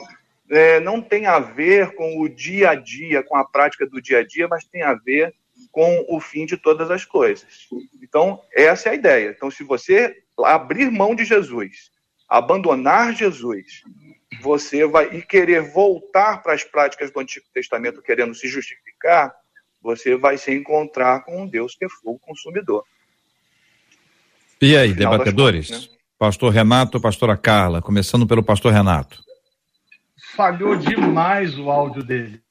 [0.50, 4.20] é, não tem a ver com o dia a dia, com a prática do dia
[4.20, 5.34] a dia, mas tem a ver
[5.74, 7.68] com o fim de todas as coisas.
[8.02, 9.34] Então, essa é a ideia.
[9.36, 11.92] Então, se você abrir mão de Jesus,
[12.30, 13.82] abandonar Jesus,
[14.40, 19.34] você vai e querer voltar para as práticas do Antigo Testamento, querendo se justificar,
[19.82, 22.86] você vai se encontrar com um Deus que é fogo consumidor.
[24.62, 25.68] E aí, debatedores?
[25.68, 25.98] Contas, né?
[26.18, 29.24] Pastor Renato, pastora Carla, começando pelo pastor Renato
[30.36, 32.43] falhou demais o áudio dele.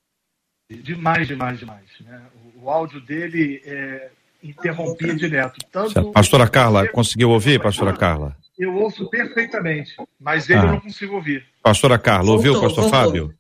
[0.77, 1.85] Demais, demais, demais.
[2.01, 2.21] Né?
[2.57, 4.11] O, o áudio dele é,
[4.43, 5.59] interrompia direto.
[5.71, 8.37] Tanto pastora Carla, conseguiu ouvir, pastora Carla?
[8.59, 10.65] Eu ouço perfeitamente, mas ele ah.
[10.65, 11.45] eu não consigo ouvir.
[11.63, 13.01] Pastora Carla, ouviu, voltou, pastor voltou.
[13.01, 13.35] Fábio?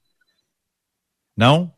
[1.37, 1.73] Não?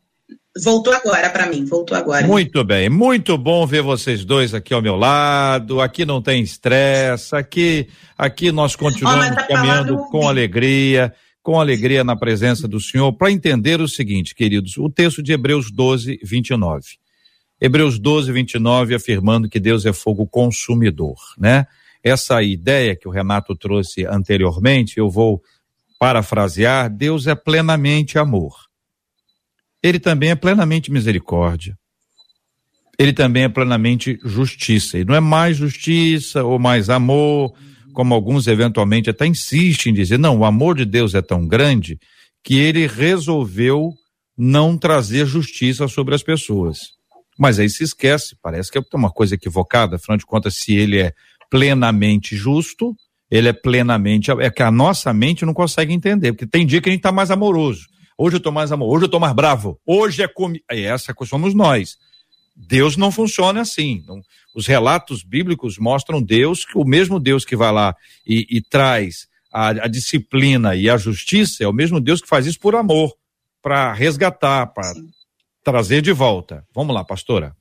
[0.63, 2.25] Voltou agora para mim, voltou agora.
[2.25, 5.81] Muito bem, muito bom ver vocês dois aqui ao meu lado.
[5.81, 11.13] Aqui não tem estresse, aqui, aqui nós continuamos oh, caminhando com alegria
[11.45, 15.71] com alegria na presença do Senhor para entender o seguinte, queridos, o texto de Hebreus
[15.71, 16.97] 12, 29.
[17.61, 21.67] Hebreus 12, 29 afirmando que Deus é fogo consumidor, né?
[22.03, 25.39] Essa ideia que o Renato trouxe anteriormente, eu vou
[25.99, 28.55] parafrasear: Deus é plenamente amor.
[29.83, 31.77] Ele também é plenamente misericórdia.
[32.97, 34.97] Ele também é plenamente justiça.
[34.97, 37.53] E não é mais justiça ou mais amor
[37.95, 41.97] como alguns eventualmente até insistem em dizer, não, o amor de Deus é tão grande
[42.43, 43.91] que ele resolveu
[44.37, 46.77] não trazer justiça sobre as pessoas.
[47.39, 50.99] Mas aí se esquece, parece que é uma coisa equivocada, afinal de contas, se ele
[50.99, 51.13] é
[51.49, 52.93] plenamente justo,
[53.31, 54.29] ele é plenamente.
[54.29, 57.11] É que a nossa mente não consegue entender, porque tem dia que a gente está
[57.11, 57.87] mais amoroso.
[58.17, 59.79] Hoje eu estou mais amoroso, hoje eu estou mais bravo.
[59.85, 60.63] Hoje é comigo.
[60.69, 61.97] Essa somos nós.
[62.55, 64.03] Deus não funciona assim.
[64.07, 64.21] Não,
[64.55, 67.93] os relatos bíblicos mostram Deus, que o mesmo Deus que vai lá
[68.25, 72.45] e, e traz a, a, disciplina e a justiça, é o mesmo Deus que faz
[72.45, 73.13] isso por amor,
[73.61, 74.93] para resgatar, para
[75.63, 76.65] trazer de volta.
[76.73, 77.55] Vamos lá, pastora.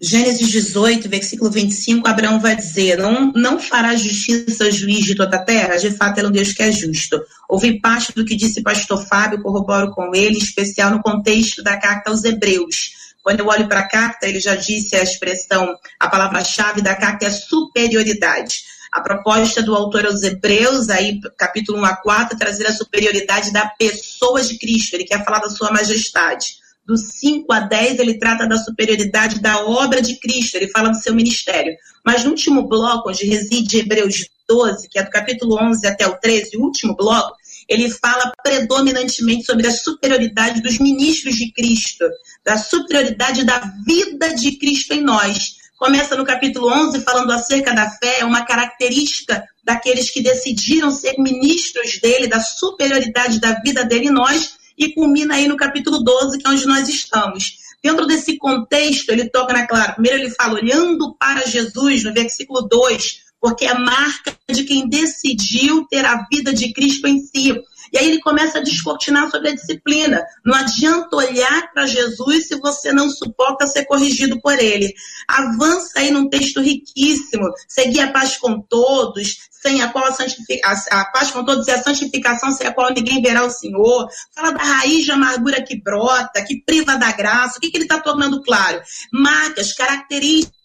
[0.00, 5.42] Gênesis 18, versículo 25, Abraão vai dizer: Não, não fará justiça juiz de toda a
[5.42, 5.76] terra?
[5.76, 7.20] De fato, ele é um Deus que é justo.
[7.48, 11.78] Ouvi parte do que disse pastor Fábio, corroboro com ele, em especial no contexto da
[11.78, 13.03] carta aos Hebreus.
[13.24, 17.24] Quando eu olho para a carta, ele já disse a expressão, a palavra-chave da carta
[17.24, 18.64] é superioridade.
[18.92, 23.50] A proposta do autor aos Hebreus, aí, capítulo 1 a 4, é trazer a superioridade
[23.50, 24.94] da pessoa de Cristo.
[24.94, 29.64] Ele quer falar da sua majestade do 5 a 10, ele trata da superioridade da
[29.64, 31.74] obra de Cristo, ele fala do seu ministério.
[32.04, 36.20] Mas no último bloco, onde reside Hebreus 12, que é do capítulo 11 até o
[36.20, 37.34] 13, o último bloco,
[37.66, 42.04] ele fala predominantemente sobre a superioridade dos ministros de Cristo,
[42.44, 45.56] da superioridade da vida de Cristo em nós.
[45.78, 51.14] Começa no capítulo 11 falando acerca da fé, é uma característica daqueles que decidiram ser
[51.18, 56.38] ministros dele, da superioridade da vida dele em nós, e culmina aí no capítulo 12,
[56.38, 57.58] que é onde nós estamos.
[57.82, 59.92] Dentro desse contexto, ele toca na clara.
[59.92, 65.86] Primeiro, ele fala olhando para Jesus, no versículo 2, porque é marca de quem decidiu
[65.90, 67.54] ter a vida de Cristo em si.
[67.94, 70.20] E aí ele começa a descortinar sobre a disciplina.
[70.44, 74.92] Não adianta olhar para Jesus se você não suporta ser corrigido por ele.
[75.28, 77.48] Avança aí num texto riquíssimo.
[77.68, 81.70] Seguir a paz com todos, sem a qual a, a, a paz com todos e
[81.70, 84.08] a santificação sem a qual ninguém verá o Senhor.
[84.34, 87.58] Fala da raiz de amargura que brota, que priva da graça.
[87.58, 88.82] O que, que ele está tornando claro?
[89.12, 90.63] Marcas, características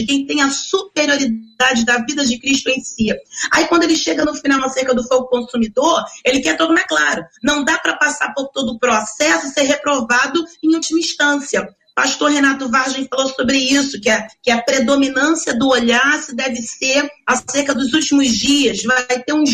[0.00, 3.08] de quem tem a superioridade da vida de Cristo em si.
[3.52, 7.64] Aí, quando ele chega no final acerca do fogo consumidor, ele quer tornar claro: não
[7.64, 11.68] dá para passar por todo o processo e ser reprovado em última instância.
[11.94, 16.56] Pastor Renato Vargem falou sobre isso, que a, que a predominância do olhar se deve
[16.56, 19.44] ser acerca dos últimos dias, vai ter um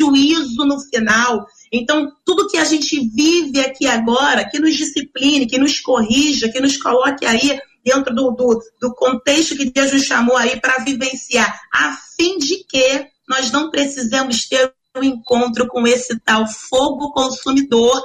[0.00, 1.44] juízo no final.
[1.70, 6.60] Então, tudo que a gente vive aqui agora, que nos discipline, que nos corrija, que
[6.60, 11.60] nos coloque aí dentro do, do, do contexto que Deus nos chamou aí para vivenciar,
[11.72, 18.02] a fim de que nós não precisamos ter um encontro com esse tal fogo consumidor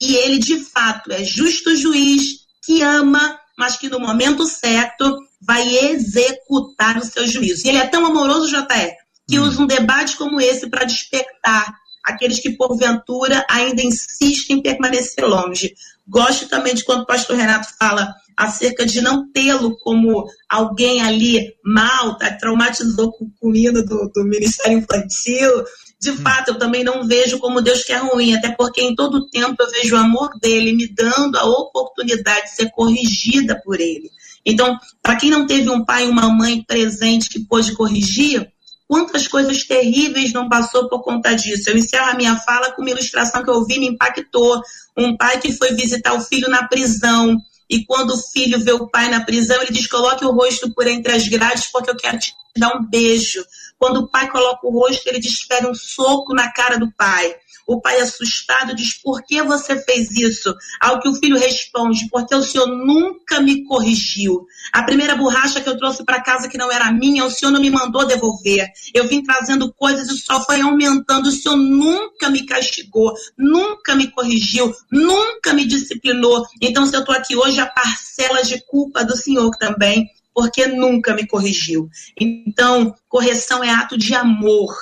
[0.00, 5.66] e ele de fato é justo juiz que ama, mas que no momento certo vai
[5.90, 7.66] executar o seu juízo.
[7.66, 8.92] E ele é tão amoroso, JR,
[9.28, 9.44] que hum.
[9.44, 15.74] usa um debate como esse para despertar aqueles que porventura ainda insistem em permanecer longe.
[16.06, 21.56] Gosto também de quando o pastor Renato fala acerca de não tê-lo como alguém ali
[21.64, 25.64] mal, tá, traumatizou com o hino do, do Ministério Infantil.
[26.00, 26.18] De hum.
[26.18, 29.56] fato, eu também não vejo como Deus que é ruim, até porque em todo tempo
[29.58, 34.08] eu vejo o amor dele me dando a oportunidade de ser corrigida por ele.
[34.46, 38.48] Então, para quem não teve um pai e uma mãe presente que pôde corrigir,
[38.86, 41.68] quantas coisas terríveis não passou por conta disso.
[41.68, 44.62] Eu encerro a minha fala com uma ilustração que eu vi me impactou.
[44.96, 47.36] Um pai que foi visitar o filho na prisão
[47.68, 50.86] e quando o filho vê o pai na prisão, ele diz: coloque o rosto por
[50.86, 53.44] entre as grades, porque eu quero te dar um beijo.
[53.78, 57.34] Quando o pai coloca o rosto, ele desfere um soco na cara do pai.
[57.68, 60.54] O pai, assustado, diz: Por que você fez isso?
[60.80, 64.46] Ao que o filho responde: Porque o senhor nunca me corrigiu.
[64.72, 67.60] A primeira borracha que eu trouxe para casa que não era minha, o senhor não
[67.60, 68.66] me mandou devolver.
[68.94, 71.28] Eu vim trazendo coisas e só foi aumentando.
[71.28, 76.46] O senhor nunca me castigou, nunca me corrigiu, nunca me disciplinou.
[76.62, 81.14] Então, se eu estou aqui hoje, a parcela de culpa do senhor também porque nunca
[81.14, 81.90] me corrigiu.
[82.16, 84.72] Então, correção é ato de amor.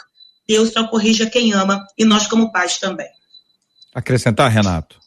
[0.48, 3.09] Deus só corrige quem ama e nós, como pais, também.
[3.94, 5.00] Acrescentar, Renato?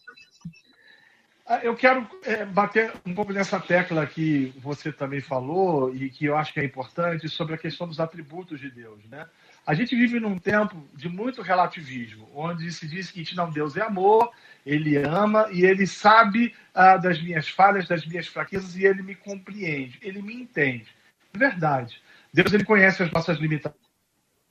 [1.52, 6.26] Ah, eu quero é, bater um pouco nessa tecla que você também falou e que
[6.26, 9.26] eu acho que é importante sobre a questão dos atributos de Deus, né?
[9.66, 13.82] A gente vive num tempo de muito relativismo, onde se diz que não, Deus é
[13.82, 14.32] amor,
[14.64, 19.16] Ele ama e Ele sabe ah, das minhas falhas, das minhas fraquezas e Ele me
[19.16, 20.86] compreende, Ele me entende.
[21.34, 22.00] É verdade.
[22.32, 23.89] Deus Ele conhece as nossas limitações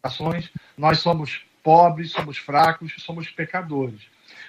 [0.03, 4.01] ações, nós somos pobres, somos fracos, somos pecadores.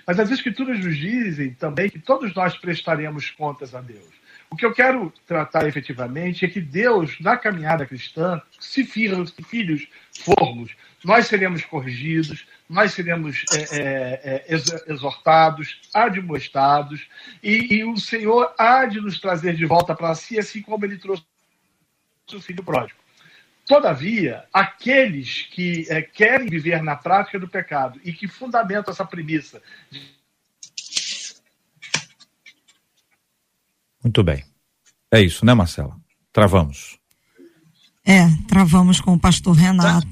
[0.05, 4.19] Mas as Escrituras nos dizem também que todos nós prestaremos contas a Deus.
[4.51, 9.87] O que eu quero tratar efetivamente é que Deus, na caminhada cristã, se filhos, filhos
[10.11, 17.07] formos, nós seremos corrigidos, nós seremos é, é, é exortados, admoestados,
[17.43, 20.97] e, e, o Senhor há de nos trazer de volta para si, assim como ele
[20.97, 21.23] trouxe
[22.33, 22.99] o filho pródigo.
[23.70, 29.61] Todavia, aqueles que é, querem viver na prática do pecado e que fundamentam essa premissa
[29.91, 30.20] de
[34.03, 34.43] Muito bem.
[35.11, 35.95] É isso, né, Marcela?
[36.34, 36.97] Travamos.
[38.03, 40.07] É, travamos com o pastor Renato.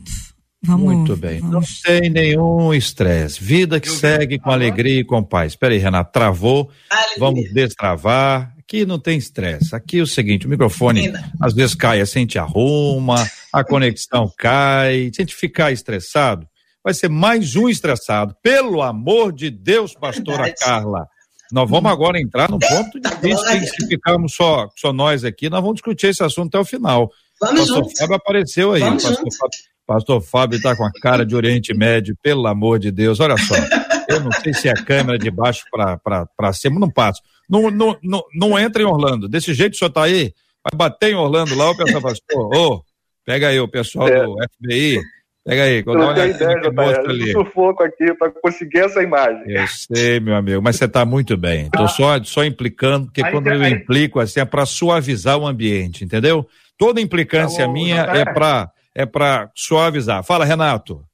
[0.62, 1.40] Vamos, Muito bem.
[1.40, 1.82] Vamos.
[1.84, 3.44] Não tem nenhum estresse.
[3.44, 5.54] Vida que segue com alegria e com paz.
[5.54, 6.70] Espera aí, Renato, travou.
[6.92, 7.18] Alegria.
[7.18, 8.56] Vamos destravar.
[8.68, 9.74] Aqui não tem estresse.
[9.74, 15.10] Aqui é o seguinte, o microfone às vezes cai a gente arruma, a conexão cai.
[15.14, 16.46] Se a gente ficar estressado,
[16.84, 18.36] vai ser mais um estressado.
[18.44, 20.60] Pelo amor de Deus, pastora Verdade.
[20.60, 21.08] Carla.
[21.50, 25.76] Nós vamos agora entrar no ponto difícil, se ficarmos só, só nós aqui, nós vamos
[25.76, 27.10] discutir esse assunto até o final.
[27.40, 27.98] Vamos Pastor juntos.
[27.98, 28.82] Fábio apareceu aí.
[28.82, 32.92] Vamos Pastor Fábio, Pastor Fábio está com a cara de Oriente Médio, pelo amor de
[32.92, 33.22] Deus.
[33.22, 33.56] Olha só,
[34.08, 37.22] eu não sei se é a câmera de baixo para cima, não passo.
[37.50, 39.28] Não, não, não, não entra em Orlando.
[39.28, 40.34] Desse jeito o senhor está aí,
[40.64, 42.82] vai bater em Orlando lá, o pessoal pastor, ô, oh,
[43.26, 44.24] pega aí o pessoal é.
[44.24, 45.00] do FBI,
[45.48, 47.32] Pega aí, quando não tem ideia, Jota, ali.
[47.32, 49.44] sufoco aqui para conseguir essa imagem.
[49.48, 51.68] Eu sei, meu amigo, mas você está muito bem.
[51.68, 51.88] Estou ah.
[51.88, 53.56] só, só implicando, porque aí, quando aí.
[53.56, 56.46] eu implico assim é para suavizar o ambiente, entendeu?
[56.78, 60.22] Toda implicância tá bom, minha é para é para suavizar.
[60.22, 61.07] Fala, Renato.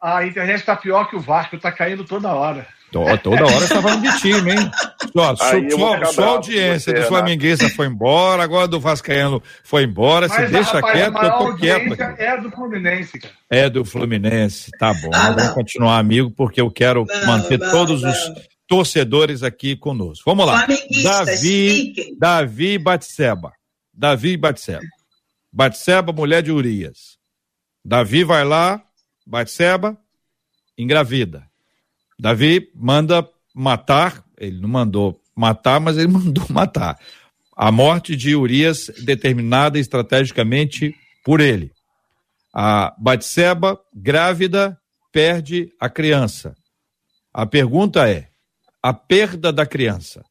[0.00, 2.66] A internet está pior que o Vasco, está caindo toda hora.
[2.90, 4.70] Toda hora você tá falando de time, hein?
[5.12, 10.26] Só, só, só a audiência do Flamenguista foi embora, agora do Vascaíno foi embora.
[10.28, 11.92] Mas, se deixa rapaz, quieto, eu tô quieto.
[11.92, 12.22] Aqui.
[12.22, 13.34] É do Fluminense, cara.
[13.48, 15.10] É do Fluminense, tá bom.
[15.12, 18.10] Ah, vamos continuar amigo, porque eu quero não, manter não, todos não.
[18.10, 18.18] os
[18.66, 20.24] torcedores aqui conosco.
[20.28, 20.66] Vamos lá.
[21.02, 23.52] Davi, Davi Batseba.
[23.92, 24.80] Davi Batseba.
[25.52, 27.18] Batseba, mulher de Urias.
[27.84, 28.82] Davi vai lá,
[29.26, 29.96] Batseba,
[30.76, 31.46] engravida.
[32.18, 36.98] Davi manda matar, ele não mandou matar, mas ele mandou matar.
[37.56, 40.94] A morte de Urias determinada estrategicamente
[41.24, 41.72] por ele.
[42.52, 44.78] A Batseba, grávida,
[45.12, 46.54] perde a criança.
[47.32, 48.28] A pergunta é:
[48.82, 50.24] a perda da criança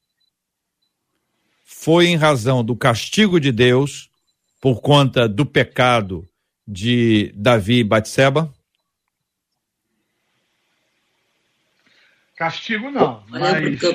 [1.65, 4.09] foi em razão do castigo de Deus
[4.59, 6.27] por conta do pecado
[6.67, 8.53] de Davi e Batseba?
[12.39, 13.43] Castigo não, mas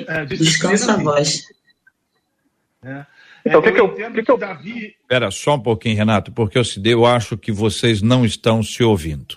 [0.07, 1.47] é, descansa a voz.
[2.83, 3.03] É.
[3.43, 4.37] Então, o que, que eu, que, que eu...
[4.37, 4.95] Davi...
[5.01, 9.35] Espera só um pouquinho, Renato, porque eu, eu acho que vocês não estão se ouvindo.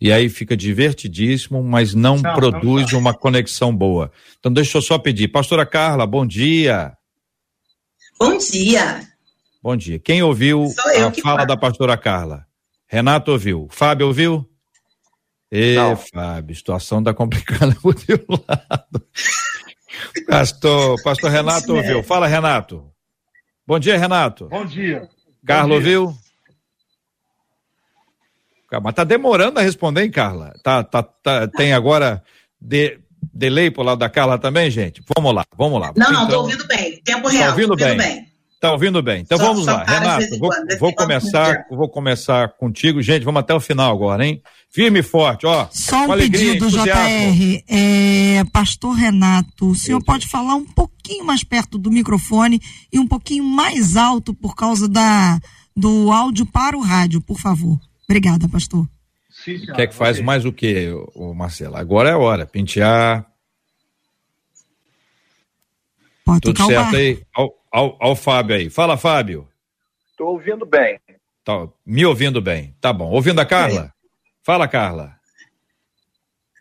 [0.00, 4.10] E aí fica divertidíssimo, mas não, não produz não uma conexão boa.
[4.40, 5.28] Então deixa eu só pedir.
[5.28, 6.96] Pastora Carla, bom dia.
[8.18, 9.02] Bom dia.
[9.62, 9.98] Bom dia.
[9.98, 11.46] Quem ouviu a fala falo.
[11.46, 12.46] da pastora Carla?
[12.86, 13.68] Renato ouviu.
[13.70, 14.48] Fábio ouviu?
[15.50, 15.96] Ê, Não.
[15.96, 19.06] Fábio, situação tá complicada pro teu lado.
[20.28, 22.02] Pastor, pastor Renato ouviu.
[22.02, 22.90] Fala, Renato.
[23.66, 24.48] Bom dia, Renato.
[24.48, 25.08] Bom dia.
[25.44, 26.14] Carla ouviu?
[28.82, 30.52] Mas tá demorando a responder, hein, Carla?
[30.62, 32.22] Tá, tá, tá, tem agora
[32.60, 33.00] de,
[33.32, 35.02] delay pro lado da Carla também, gente?
[35.16, 35.92] Vamos lá, vamos lá.
[35.96, 37.00] Não, não, então, tô ouvindo bem.
[37.02, 37.44] Tempo tá real.
[37.44, 37.96] Tá ouvindo, ouvindo bem.
[37.96, 38.32] bem.
[38.60, 39.20] Tá ouvindo bem.
[39.20, 39.84] Então só, vamos lá.
[39.84, 40.50] Renato, vou,
[40.80, 43.00] vou começar, vou começar contigo.
[43.00, 44.42] Gente, vamos até o final agora, hein?
[44.68, 45.68] Firme e forte, ó.
[45.70, 47.64] Só um alegria, pedido, JR.
[47.68, 52.60] É, Pastor Renato, o senhor pode falar um pouquinho mais perto do microfone
[52.92, 55.38] e um pouquinho mais alto por causa da,
[55.74, 57.78] do áudio para o rádio, por favor.
[58.08, 58.86] Obrigada, pastor.
[59.30, 61.76] Sim, Quer que faz mais o que, o Marcelo?
[61.76, 62.44] Agora é a hora.
[62.44, 63.24] Pentear.
[66.24, 67.22] Pode Tudo certo aí?
[67.70, 68.70] Ao, ao Fábio aí.
[68.70, 69.48] Fala, Fábio.
[70.10, 70.98] Estou ouvindo bem.
[71.44, 72.74] Tá, me ouvindo bem.
[72.80, 73.10] Tá bom.
[73.10, 73.92] Ouvindo a Carla?
[74.42, 75.18] Fala, Carla.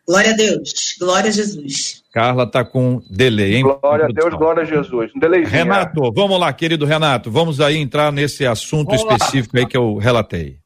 [0.08, 0.96] Glória a Deus.
[1.00, 2.04] Glória a Jesus.
[2.14, 3.64] Carla tá com delay, hein?
[3.64, 5.12] Glória a Deus, glória a Jesus.
[5.14, 5.52] Um delayzinho.
[5.52, 7.30] Renato, vamos lá, querido Renato.
[7.30, 9.62] Vamos aí entrar nesse assunto vamos específico lá.
[9.62, 10.58] aí que eu relatei.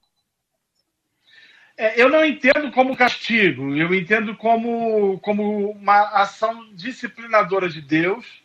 [1.76, 8.41] É, eu não entendo como castigo, eu entendo como, como uma ação disciplinadora de Deus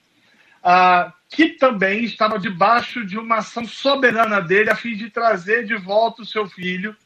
[0.69, 5.77] ah, que também estava debaixo de uma ação soberana dele a fim de trazer de
[5.77, 6.97] volta o seu filho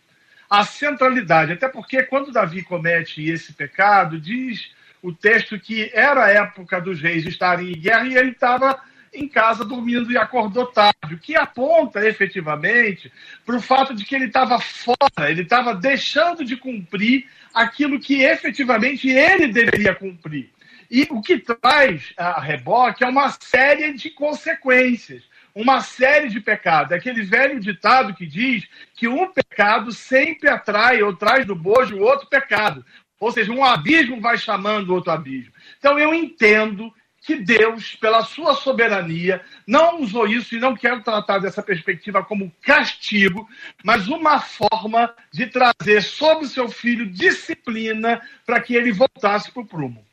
[0.48, 1.52] à centralidade.
[1.52, 4.70] Até porque quando Davi comete esse pecado, diz
[5.02, 8.80] o texto que era a época dos reis estarem em guerra e ele estava
[9.12, 13.12] em casa dormindo e acordou tarde, o que aponta efetivamente
[13.44, 18.22] para o fato de que ele estava fora, ele estava deixando de cumprir aquilo que
[18.22, 20.48] efetivamente ele deveria cumprir.
[20.90, 25.22] E o que traz a reboque é uma série de consequências,
[25.54, 26.90] uma série de pecados.
[26.90, 28.66] É aquele velho ditado que diz
[28.96, 32.84] que um pecado sempre atrai ou traz do bojo outro pecado.
[33.20, 35.52] Ou seja, um abismo vai chamando outro abismo.
[35.78, 41.38] Então eu entendo que Deus, pela sua soberania, não usou isso e não quero tratar
[41.38, 43.48] dessa perspectiva como castigo,
[43.84, 49.62] mas uma forma de trazer sobre o seu filho disciplina para que ele voltasse para
[49.62, 50.09] o prumo.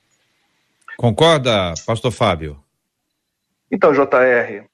[0.98, 2.62] Concorda, pastor Fábio?
[3.72, 4.66] Então, JR,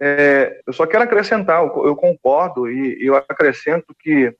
[0.00, 4.34] é, eu só quero acrescentar, eu, eu concordo e eu acrescento que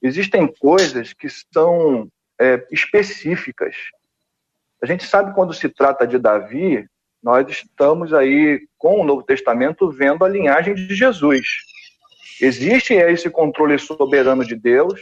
[0.00, 2.08] existem coisas que são
[2.40, 3.76] é, específicas
[4.82, 6.84] a gente sabe quando se trata de Davi,
[7.22, 11.46] nós estamos aí com o Novo Testamento vendo a linhagem de Jesus.
[12.40, 15.00] Existe esse controle soberano de Deus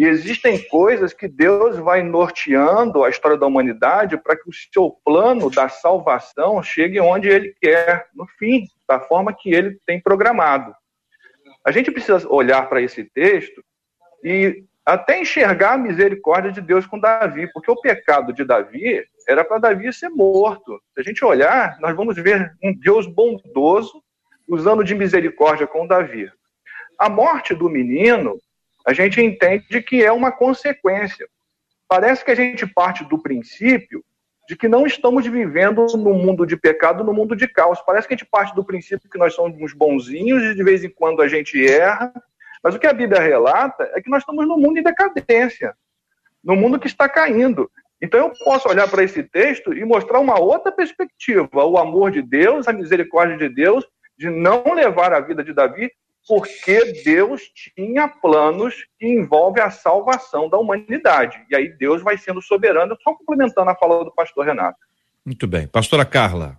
[0.00, 4.98] e existem coisas que Deus vai norteando a história da humanidade para que o seu
[5.04, 10.74] plano da salvação chegue onde ele quer, no fim, da forma que ele tem programado.
[11.62, 13.62] A gente precisa olhar para esse texto
[14.24, 19.44] e até enxergar a misericórdia de Deus com Davi, porque o pecado de Davi era
[19.44, 20.80] para Davi ser morto.
[20.94, 24.02] Se a gente olhar, nós vamos ver um Deus bondoso
[24.48, 26.32] usando de misericórdia com Davi.
[26.98, 28.38] A morte do menino,
[28.86, 31.28] a gente entende que é uma consequência.
[31.88, 34.04] Parece que a gente parte do princípio
[34.48, 37.80] de que não estamos vivendo no mundo de pecado, no mundo de caos.
[37.82, 40.88] Parece que a gente parte do princípio que nós somos bonzinhos e de vez em
[40.88, 42.12] quando a gente erra.
[42.62, 45.74] Mas o que a Bíblia relata é que nós estamos no mundo em decadência,
[46.42, 47.70] no mundo que está caindo.
[48.02, 52.22] Então eu posso olhar para esse texto e mostrar uma outra perspectiva, o amor de
[52.22, 53.86] Deus, a misericórdia de Deus,
[54.18, 55.92] de não levar a vida de Davi,
[56.30, 57.42] porque Deus
[57.74, 61.44] tinha planos que envolvem a salvação da humanidade.
[61.50, 64.78] E aí Deus vai sendo soberano, só complementando a fala do pastor Renato.
[65.26, 65.66] Muito bem.
[65.66, 66.56] Pastora Carla.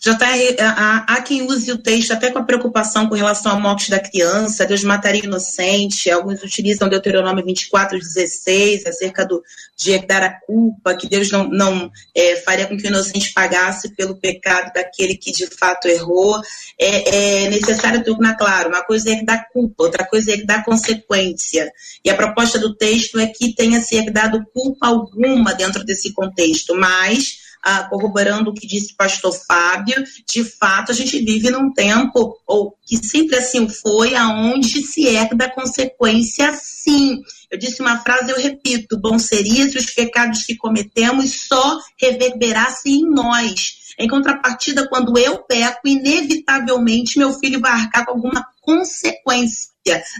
[0.00, 3.88] JR, há, há quem use o texto até com a preocupação com relação à morte
[3.90, 9.42] da criança, Deus mataria inocente, alguns utilizam Deuteronômio 24, 16, acerca do,
[9.76, 13.94] de herdar a culpa, que Deus não, não é, faria com que o inocente pagasse
[13.94, 16.40] pelo pecado daquele que de fato errou.
[16.78, 21.70] É, é necessário tornar claro, uma coisa é herdar culpa, outra coisa é herdar consequência.
[22.04, 26.74] E a proposta do texto é que tenha se herdado culpa alguma dentro desse contexto,
[26.74, 31.72] mas ah, corroborando o que disse o pastor Fábio, de fato a gente vive num
[31.72, 37.20] tempo, ou que sempre assim foi, aonde se herda consequência sim.
[37.50, 43.00] Eu disse uma frase, eu repito, bom seria se os pecados que cometemos só reverberassem
[43.00, 43.79] em nós.
[43.98, 49.70] Em contrapartida, quando eu peco, inevitavelmente meu filho vai arcar com alguma consequência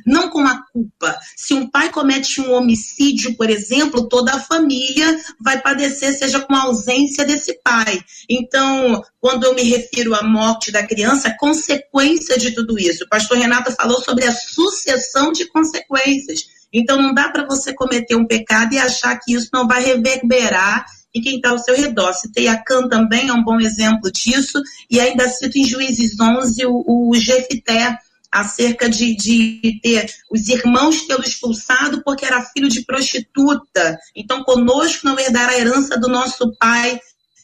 [0.07, 1.19] não com a culpa.
[1.37, 6.55] Se um pai comete um homicídio, por exemplo, toda a família vai padecer, seja com
[6.55, 8.01] a ausência desse pai.
[8.29, 13.05] Então, quando eu me refiro à morte da criança, consequência de tudo isso.
[13.05, 16.47] O pastor Renato falou sobre a sucessão de consequências.
[16.73, 20.87] Então, não dá para você cometer um pecado e achar que isso não vai reverberar
[21.15, 22.13] e quem está ao seu redor.
[22.15, 26.67] Citei a Can também, é um bom exemplo disso, e ainda cito em Juízes 11
[26.67, 27.99] o, o Jefité,
[28.31, 33.99] acerca de, de ter os irmãos tê-lo expulsado porque era filho de prostituta.
[34.15, 37.01] Então, conosco não herdará a herança do nosso pai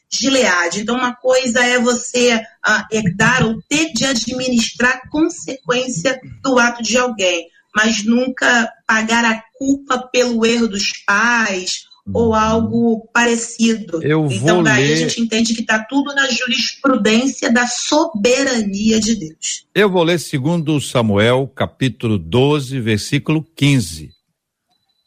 [0.09, 0.83] Gileade.
[0.83, 6.97] Então, uma coisa é você uh, herdar ou ter de administrar consequência do ato de
[6.97, 14.03] alguém, mas nunca pagar a culpa pelo erro dos pais ou algo parecido.
[14.03, 14.93] Eu então, daí ler...
[14.93, 19.67] a gente entende que está tudo na jurisprudência da soberania de Deus.
[19.75, 24.11] Eu vou ler segundo Samuel, capítulo 12, versículo 15.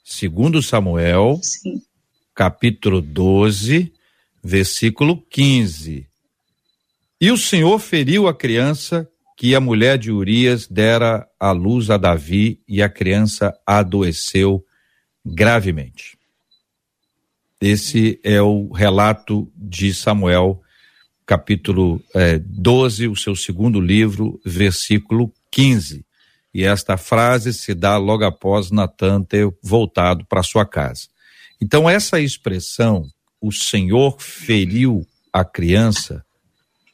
[0.04, 1.82] Segundo Samuel, Sim.
[2.36, 3.94] capítulo 12,
[4.44, 6.06] versículo 15.
[7.22, 11.96] E o Senhor feriu a criança que a mulher de Urias dera à luz a
[11.96, 14.66] Davi e a criança adoeceu
[15.26, 16.19] gravemente.
[17.62, 20.62] Esse é o relato de Samuel,
[21.26, 26.06] capítulo é, 12, o seu segundo livro, versículo 15.
[26.54, 31.10] E esta frase se dá logo após Natan ter voltado para sua casa.
[31.62, 33.06] Então, essa expressão,
[33.42, 36.24] o Senhor feriu a criança,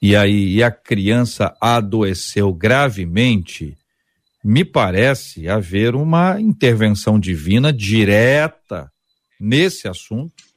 [0.01, 3.78] e aí e a criança adoeceu gravemente,
[4.43, 8.91] me parece haver uma intervenção divina direta
[9.39, 10.55] nesse assunto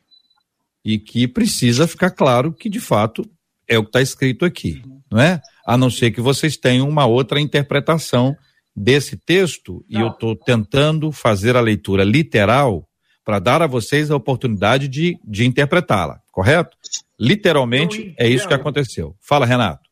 [0.88, 3.22] e que precisa ficar claro que de fato
[3.68, 4.82] é o que está escrito aqui,
[5.12, 5.38] não é?
[5.66, 8.34] A não ser que vocês tenham uma outra interpretação
[8.74, 10.00] desse texto, não.
[10.00, 12.88] e eu estou tentando fazer a leitura literal
[13.22, 16.74] para dar a vocês a oportunidade de, de interpretá-la, correto?
[17.20, 19.14] Literalmente é isso que aconteceu.
[19.20, 19.82] Fala, Renato.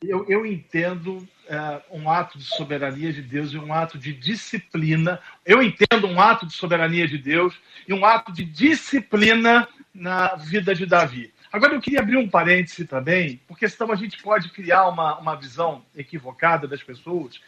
[0.00, 5.18] Eu, eu entendo é, um ato de soberania de Deus e um ato de disciplina.
[5.44, 7.54] Eu entendo um ato de soberania de Deus
[7.88, 9.66] e um ato de disciplina
[9.96, 11.32] na vida de Davi.
[11.52, 15.34] Agora eu queria abrir um parêntese também, porque senão a gente pode criar uma, uma
[15.36, 17.40] visão equivocada das pessoas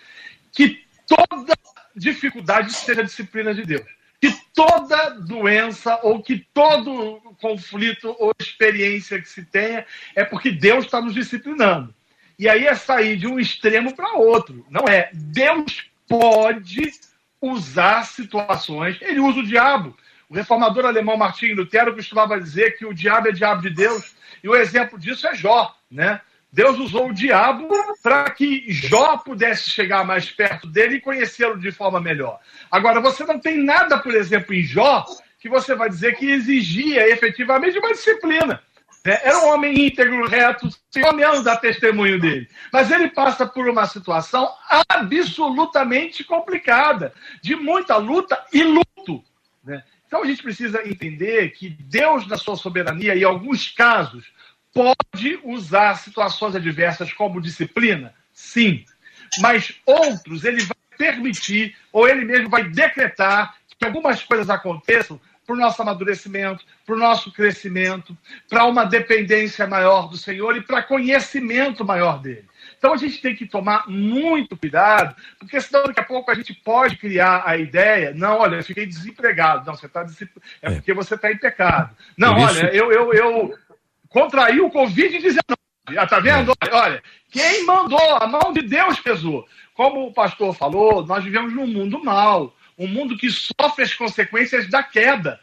[0.52, 1.54] que toda
[1.94, 3.86] dificuldade seja disciplina de Deus.
[4.20, 10.84] Que toda doença ou que todo conflito ou experiência que se tenha é porque Deus
[10.84, 11.94] está nos disciplinando.
[12.38, 14.64] E aí é sair de um extremo para outro.
[14.70, 15.10] Não é.
[15.12, 16.92] Deus pode
[17.40, 18.96] usar situações.
[19.00, 19.96] Ele usa o diabo.
[20.28, 24.14] O reformador alemão Martinho Lutero costumava dizer que o diabo é diabo de Deus.
[24.42, 26.20] E o exemplo disso é Jó, né?
[26.52, 27.68] Deus usou o diabo
[28.02, 32.40] para que Jó pudesse chegar mais perto dele e conhecê-lo de forma melhor.
[32.70, 35.04] Agora, você não tem nada, por exemplo, em Jó,
[35.38, 38.62] que você vai dizer que exigia efetivamente uma disciplina.
[39.04, 39.20] Né?
[39.22, 42.48] Era um homem íntegro, reto, pelo menos a testemunho dele.
[42.72, 44.50] Mas ele passa por uma situação
[44.88, 47.12] absolutamente complicada,
[47.42, 49.22] de muita luta e luto.
[49.62, 49.82] Né?
[50.08, 54.24] Então a gente precisa entender que Deus, na sua soberania, em alguns casos,
[54.72, 58.14] pode usar situações adversas como disciplina?
[58.32, 58.86] Sim.
[59.38, 65.54] Mas outros, ele vai permitir, ou ele mesmo vai decretar, que algumas coisas aconteçam para
[65.54, 68.16] o nosso amadurecimento, para o nosso crescimento,
[68.48, 72.48] para uma dependência maior do Senhor e para conhecimento maior dele.
[72.78, 76.54] Então a gente tem que tomar muito cuidado, porque senão daqui a pouco a gente
[76.54, 79.66] pode criar a ideia, não, olha, eu fiquei desempregado.
[79.66, 80.06] Não, você está
[80.62, 81.94] é porque você está em pecado.
[82.16, 83.58] Não, olha, eu, eu, eu
[84.08, 85.38] contraí o Covid-19.
[85.96, 86.52] Ah, tá vendo?
[86.60, 86.74] É.
[86.74, 88.16] Olha, quem mandou?
[88.20, 89.46] A mão de Deus pesou.
[89.74, 94.68] Como o pastor falou, nós vivemos num mundo mau, um mundo que sofre as consequências
[94.68, 95.40] da queda.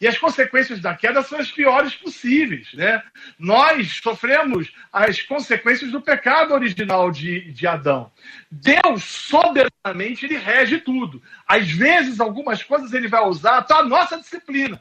[0.00, 2.72] E as consequências da queda são as piores possíveis.
[2.72, 3.02] Né?
[3.38, 8.10] Nós sofremos as consequências do pecado original de, de Adão.
[8.50, 11.22] Deus, soberanamente, ele rege tudo.
[11.46, 14.80] Às vezes, algumas coisas ele vai usar para a nossa disciplina.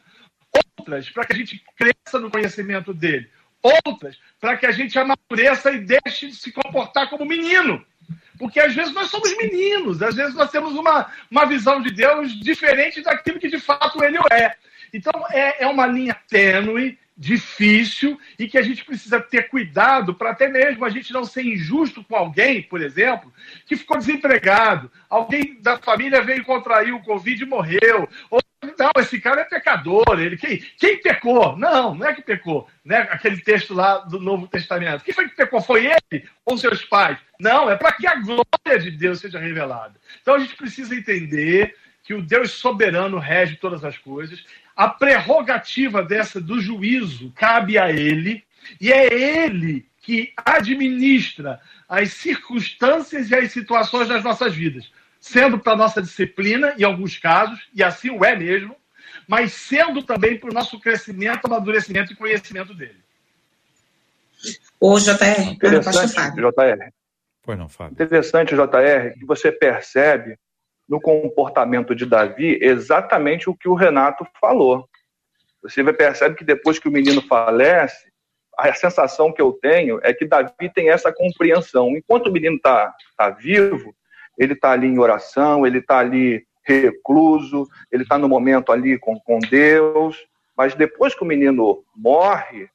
[0.78, 3.30] Outras, para que a gente cresça no conhecimento dele.
[3.61, 7.84] Outras, para que a gente amadureça e deixe de se comportar como menino.
[8.38, 12.39] Porque às vezes nós somos meninos, às vezes nós temos uma, uma visão de Deus
[12.39, 14.55] diferente daquilo que de fato ele é.
[14.94, 20.30] Então é, é uma linha tênue, difícil e que a gente precisa ter cuidado para
[20.30, 23.34] até mesmo a gente não ser injusto com alguém, por exemplo,
[23.66, 28.40] que ficou desempregado, alguém da família veio contrair o Covid e morreu, ou
[28.78, 30.20] não, esse cara é pecador.
[30.20, 31.56] Ele, quem, quem pecou?
[31.58, 32.68] Não, não é que pecou.
[32.84, 33.08] Né?
[33.12, 35.04] Aquele texto lá do Novo Testamento.
[35.04, 35.62] Quem foi que pecou?
[35.62, 37.18] Foi ele ou seus pais?
[37.40, 39.96] Não, é para que a glória de Deus seja revelada.
[40.22, 44.44] Então a gente precisa entender que o Deus soberano rege todas as coisas.
[44.78, 48.43] A prerrogativa dessa do juízo cabe a ele,
[48.80, 51.59] e é ele que administra
[51.89, 57.59] as circunstâncias e as situações das nossas vidas sendo para nossa disciplina, em alguns casos,
[57.73, 58.75] e assim o é mesmo,
[59.28, 63.03] mas sendo também para o nosso crescimento, amadurecimento e conhecimento dele.
[64.80, 66.91] Ô, JR, interessante, JR.
[67.41, 67.93] Pois não, Fábio.
[67.93, 70.38] Interessante, JR, que você percebe
[70.88, 74.88] no comportamento de Davi exatamente o que o Renato falou.
[75.62, 78.08] Você percebe que depois que o menino falece,
[78.58, 81.90] a sensação que eu tenho é que Davi tem essa compreensão.
[81.90, 83.94] Enquanto o menino está tá vivo,
[84.38, 89.20] ele está ali em oração, ele está ali recluso, ele está no momento ali com,
[89.20, 92.70] com Deus, mas depois que o menino morre,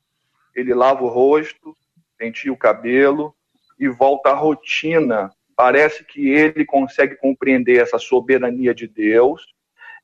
[0.54, 1.74] ele lava o rosto,
[2.16, 3.34] penteia o cabelo
[3.78, 5.30] e volta à rotina.
[5.56, 9.42] Parece que ele consegue compreender essa soberania de Deus,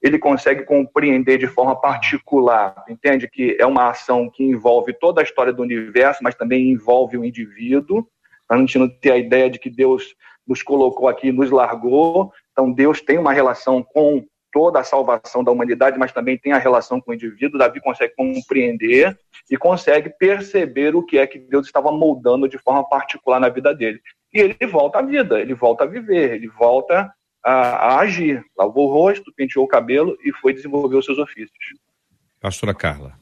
[0.00, 5.24] ele consegue compreender de forma particular, entende que é uma ação que envolve toda a
[5.24, 8.06] história do universo, mas também envolve o indivíduo,
[8.46, 10.14] para a gente não ter a ideia de que Deus
[10.46, 12.32] nos colocou aqui, nos largou.
[12.52, 16.58] Então, Deus tem uma relação com toda a salvação da humanidade, mas também tem a
[16.58, 17.58] relação com o indivíduo.
[17.58, 19.18] Davi consegue compreender
[19.50, 23.74] e consegue perceber o que é que Deus estava moldando de forma particular na vida
[23.74, 24.00] dele.
[24.32, 27.12] E ele volta à vida, ele volta a viver, ele volta
[27.44, 28.44] a, a agir.
[28.56, 31.74] Lavou o rosto, penteou o cabelo e foi desenvolver os seus ofícios.
[32.40, 33.18] Pastora Carla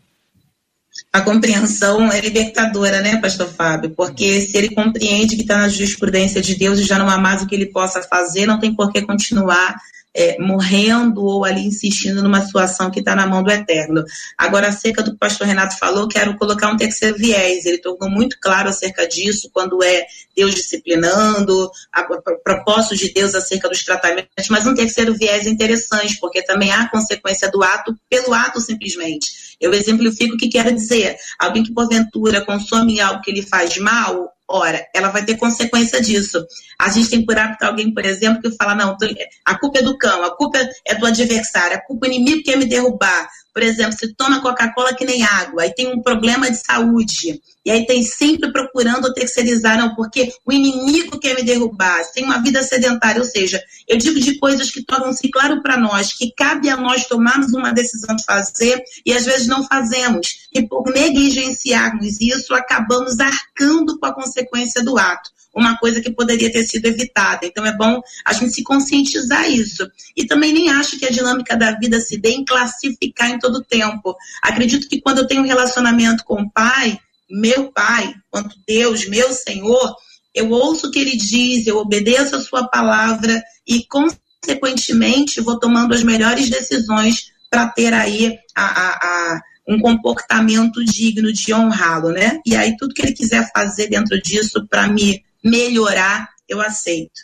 [1.12, 3.90] a compreensão é libertadora, né, pastor Fábio?
[3.90, 7.42] Porque se ele compreende que está na jurisprudência de Deus e já não há mais
[7.42, 9.76] o que ele possa fazer, não tem por que continuar
[10.16, 14.02] é, morrendo ou ali insistindo numa situação que está na mão do Eterno.
[14.38, 17.66] Agora, acerca do que o pastor Renato falou, quero colocar um terceiro viés.
[17.66, 23.68] Ele tornou muito claro acerca disso, quando é Deus disciplinando, o propósito de Deus acerca
[23.68, 28.60] dos tratamentos, mas um terceiro viés interessante, porque também há consequência do ato pelo ato
[28.60, 29.56] simplesmente.
[29.60, 31.16] Eu exemplifico o que quero dizer.
[31.38, 36.44] Alguém que porventura consome algo que lhe faz mal, ora, ela vai ter consequência disso.
[36.78, 38.96] A gente tem por hábito alguém, por exemplo, que fala: não,
[39.44, 42.38] a culpa é do cão, a culpa é do adversário, a culpa é do inimigo
[42.38, 43.28] que quer me derrubar.
[43.56, 47.40] Por exemplo, se toma Coca-Cola que nem água, aí tem um problema de saúde.
[47.64, 52.36] E aí tem sempre procurando terceirizar, não, porque o inimigo quer me derrubar, tem uma
[52.42, 53.18] vida sedentária.
[53.18, 57.06] Ou seja, eu digo de coisas que tornam-se claro para nós, que cabe a nós
[57.06, 60.48] tomarmos uma decisão de fazer e às vezes não fazemos.
[60.54, 66.52] E por negligenciarmos isso, acabamos arcando com a consequência do ato uma coisa que poderia
[66.52, 67.46] ter sido evitada.
[67.46, 69.90] Então é bom a gente se conscientizar isso.
[70.14, 73.64] E também nem acho que a dinâmica da vida se dê em classificar em todo
[73.64, 74.14] tempo.
[74.42, 76.98] Acredito que quando eu tenho um relacionamento com o pai,
[77.28, 79.96] meu pai, quanto Deus, meu Senhor,
[80.34, 85.94] eu ouço o que ele diz, eu obedeço a sua palavra e, consequentemente, vou tomando
[85.94, 92.38] as melhores decisões para ter aí a, a, a um comportamento digno de honrá-lo, né?
[92.46, 97.20] E aí tudo que ele quiser fazer dentro disso para me melhorar, eu aceito.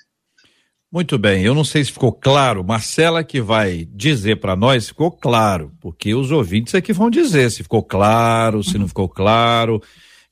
[0.91, 5.11] Muito bem, eu não sei se ficou claro, Marcela que vai dizer para nós, ficou
[5.11, 9.83] claro, porque os ouvintes é que vão dizer se ficou claro, se não ficou claro.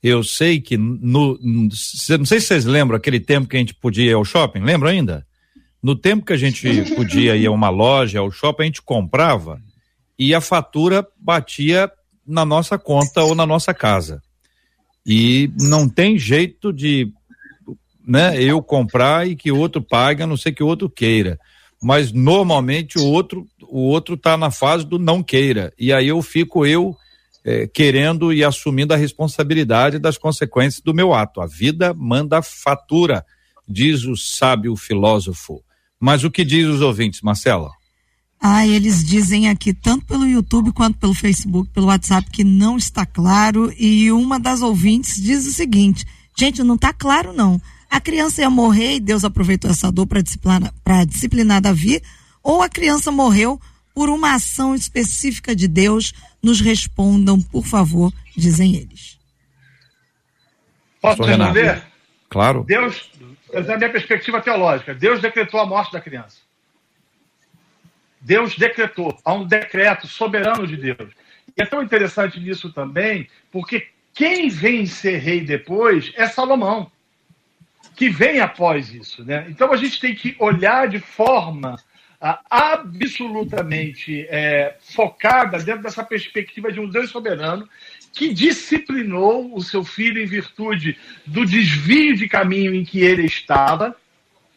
[0.03, 1.69] Eu sei que no, não
[2.25, 5.25] sei se vocês lembram aquele tempo que a gente podia ir ao shopping, lembra ainda?
[5.81, 6.61] No tempo que a gente
[6.95, 9.59] podia ir a uma loja, ao shopping, a gente comprava
[10.17, 11.91] e a fatura batia
[12.25, 14.21] na nossa conta ou na nossa casa.
[15.03, 17.11] E não tem jeito de
[18.05, 21.39] né, eu comprar e que o outro pague, a não ser que o outro queira.
[21.81, 25.73] Mas normalmente o outro o outro está na fase do não queira.
[25.79, 26.95] E aí eu fico eu
[27.43, 31.41] é, querendo e assumindo a responsabilidade das consequências do meu ato.
[31.41, 33.25] A vida manda fatura,
[33.67, 35.63] diz o sábio filósofo.
[35.99, 37.71] Mas o que diz os ouvintes, Marcela?
[38.39, 43.05] Ah, eles dizem aqui, tanto pelo YouTube quanto pelo Facebook, pelo WhatsApp, que não está
[43.05, 43.71] claro.
[43.77, 46.05] E uma das ouvintes diz o seguinte:
[46.37, 47.61] gente, não está claro, não
[47.91, 50.71] a criança ia morrer e Deus aproveitou essa dor para disciplinar,
[51.05, 52.01] disciplinar Davi,
[52.41, 53.59] ou a criança morreu
[53.93, 56.13] por uma ação específica de Deus?
[56.41, 59.19] Nos respondam, por favor, dizem eles.
[61.01, 61.83] Posso responder?
[62.29, 62.63] Claro.
[62.63, 63.11] Deus,
[63.51, 66.37] da minha perspectiva teológica, Deus decretou a morte da criança.
[68.21, 71.11] Deus decretou, há um decreto soberano de Deus.
[71.57, 76.89] E é tão interessante nisso também, porque quem vem ser rei depois é Salomão
[78.01, 79.23] que vem após isso.
[79.23, 79.45] Né?
[79.47, 81.75] Então a gente tem que olhar de forma
[82.19, 87.69] ah, absolutamente é, focada dentro dessa perspectiva de um Deus soberano
[88.11, 90.97] que disciplinou o seu filho em virtude
[91.27, 93.95] do desvio de caminho em que ele estava,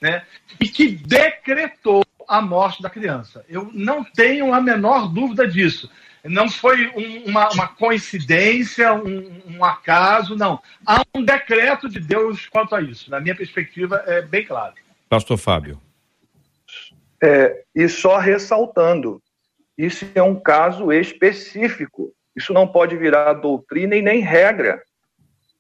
[0.01, 0.23] né?
[0.59, 3.45] e que decretou a morte da criança.
[3.47, 5.91] Eu não tenho a menor dúvida disso
[6.25, 10.61] não foi um, uma, uma, coincidência, um, um, acaso, não.
[10.87, 13.11] Há um decreto de Deus quanto a isso.
[13.11, 14.75] Na minha perspectiva, é bem claro.
[15.09, 15.81] Pastor Fábio.
[17.23, 19.23] É, e só ressaltando,
[19.77, 22.13] isso é um caso específico.
[22.35, 24.83] Isso não pode virar doutrina e nem regra.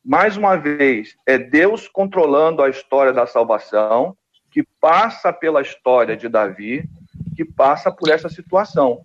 [0.04, 4.16] Mais uma vez, é Deus controlando a história da salvação,
[4.50, 6.88] que passa pela história de Davi,
[7.36, 9.04] que passa por essa situação.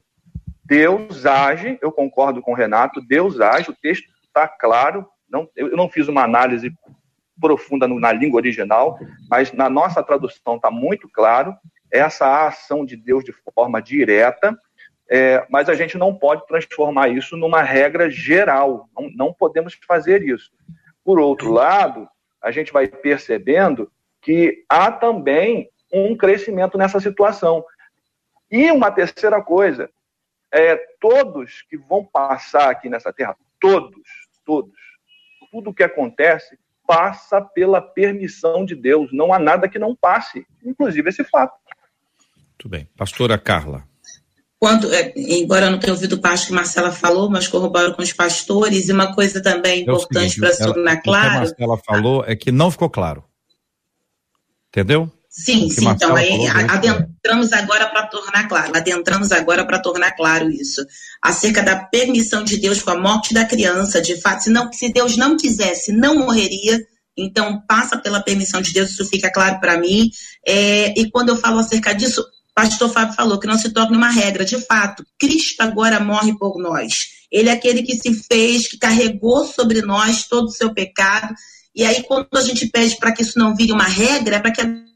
[0.69, 5.75] Deus age, eu concordo com o Renato, Deus age, o texto está claro, não, eu
[5.75, 6.71] não fiz uma análise
[7.41, 11.55] profunda na língua original, mas na nossa tradução está muito claro
[11.91, 14.55] essa ação de Deus de forma direta,
[15.09, 20.21] é, mas a gente não pode transformar isso numa regra geral, não, não podemos fazer
[20.21, 20.51] isso.
[21.03, 22.07] Por outro lado,
[22.39, 23.91] a gente vai percebendo
[24.21, 27.65] que há também um crescimento nessa situação.
[28.51, 29.89] E uma terceira coisa,
[30.53, 34.01] é, todos que vão passar aqui nessa terra, todos,
[34.45, 34.73] todos,
[35.51, 39.11] tudo que acontece passa pela permissão de Deus.
[39.13, 41.53] Não há nada que não passe, inclusive esse fato.
[42.35, 42.89] Muito bem.
[42.97, 43.87] Pastora Carla.
[44.57, 48.11] Quando, é, embora eu não tenha ouvido parte que Marcela falou, mas corroboro com os
[48.11, 51.27] pastores, e uma coisa também é importante para se tornar claro.
[51.27, 53.23] O que a Marcela falou é que não ficou claro.
[54.67, 55.09] Entendeu?
[55.29, 55.87] Sim, sim.
[55.87, 60.83] Então, aí, adentramos agora para tornar claro, adentramos agora para tornar claro isso.
[61.21, 64.91] Acerca da permissão de Deus com a morte da criança, de fato, se, não, se
[64.91, 66.79] Deus não quisesse, não morreria.
[67.15, 70.09] Então, passa pela permissão de Deus, isso fica claro para mim.
[70.47, 72.25] É, e quando eu falo acerca disso,
[72.55, 74.43] pastor Fábio falou, que não se torne uma regra.
[74.43, 77.19] De fato, Cristo agora morre por nós.
[77.31, 81.35] Ele é aquele que se fez, que carregou sobre nós todo o seu pecado.
[81.75, 84.51] E aí, quando a gente pede para que isso não vire uma regra, é para
[84.51, 84.88] que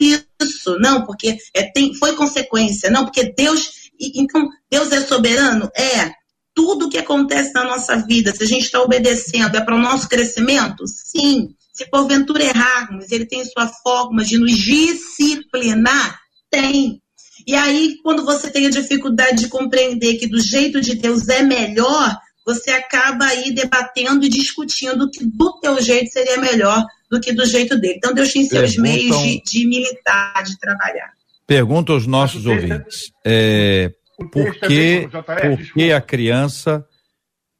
[0.00, 3.88] isso, não, porque é, tem, foi consequência, não, porque Deus.
[4.00, 5.70] Então, Deus é soberano?
[5.74, 6.12] É.
[6.54, 10.08] Tudo que acontece na nossa vida, se a gente está obedecendo, é para o nosso
[10.08, 10.86] crescimento?
[10.86, 11.54] Sim.
[11.72, 16.18] Se porventura errarmos, ele tem sua forma de nos disciplinar?
[16.50, 17.00] Tem.
[17.46, 21.42] E aí, quando você tem a dificuldade de compreender que do jeito de Deus é
[21.42, 27.32] melhor, você acaba aí debatendo e discutindo que do teu jeito seria melhor do que
[27.32, 27.94] do jeito dele.
[27.96, 28.82] Então, Deus tem seus Perguntam...
[28.82, 31.12] meios de, de militar, de trabalhar.
[31.46, 33.12] Pergunta aos nossos ouvintes.
[33.24, 33.92] É,
[34.30, 36.86] por que, por que a criança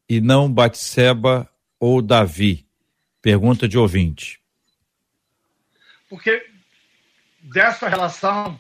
[0.09, 1.49] e não Batseba
[1.81, 2.67] ou Davi?
[3.23, 4.41] Pergunta de ouvinte.
[6.11, 6.43] Porque
[7.43, 8.59] dessa relação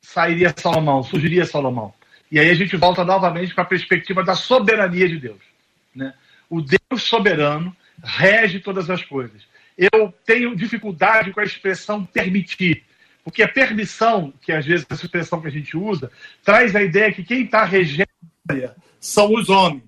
[0.00, 1.92] sairia Salomão, surgiria Salomão.
[2.30, 5.40] E aí a gente volta novamente para a perspectiva da soberania de Deus.
[5.94, 6.14] Né?
[6.48, 9.42] O Deus soberano rege todas as coisas.
[9.76, 12.84] Eu tenho dificuldade com a expressão permitir,
[13.24, 16.10] porque a permissão, que às vezes essa expressão que a gente usa,
[16.44, 18.08] traz a ideia que quem está regendo
[19.00, 19.84] são os homens.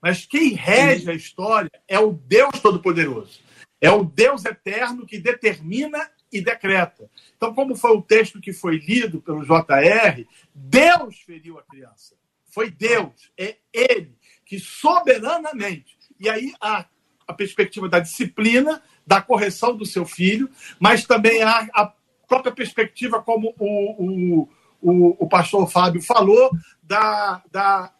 [0.00, 3.40] Mas quem rege a história é o Deus Todo-Poderoso.
[3.80, 7.10] É o Deus eterno que determina e decreta.
[7.36, 10.24] Então, como foi o texto que foi lido pelo JR,
[10.54, 12.14] Deus feriu a criança.
[12.44, 14.16] Foi Deus, é Ele
[14.46, 15.98] que soberanamente.
[16.18, 16.86] E aí a,
[17.26, 20.50] a perspectiva da disciplina, da correção do seu filho,
[20.80, 21.92] mas também a, a
[22.26, 24.48] própria perspectiva, como o, o,
[24.82, 26.50] o, o pastor Fábio falou,
[26.82, 27.92] da, da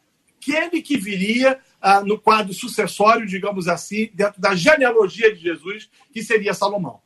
[0.47, 6.23] aquele que viria ah, no quadro sucessório, digamos assim, dentro da genealogia de Jesus, que
[6.23, 7.01] seria Salomão.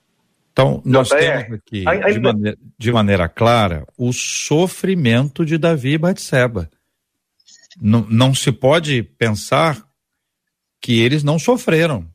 [0.52, 1.42] Então, nós é.
[1.42, 6.70] temos aqui, de maneira, de maneira, clara, o sofrimento de Davi e Batseba.
[7.80, 9.82] Não, não se pode pensar
[10.80, 12.09] que eles não sofreram.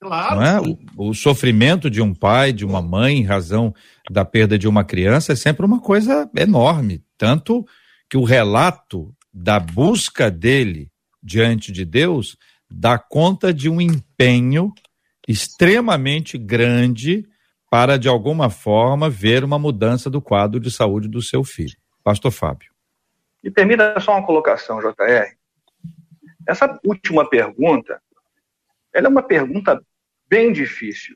[0.00, 0.36] Claro.
[0.36, 0.60] Não é?
[0.60, 3.74] o, o, sofrimento de um pai, de uma mãe, em razão
[4.10, 7.02] da perda de uma criança, é sempre uma coisa enorme.
[7.16, 7.64] Tanto
[8.08, 10.90] que o relato da busca dele
[11.22, 12.36] diante de Deus
[12.70, 14.72] dá conta de um empenho
[15.26, 17.26] extremamente grande
[17.70, 21.76] para, de alguma forma, ver uma mudança do quadro de saúde do seu filho.
[22.04, 22.70] Pastor Fábio.
[23.42, 25.34] E permita só uma colocação, JR.
[26.46, 28.00] Essa última pergunta,
[28.96, 29.78] ela é uma pergunta
[30.26, 31.14] bem difícil.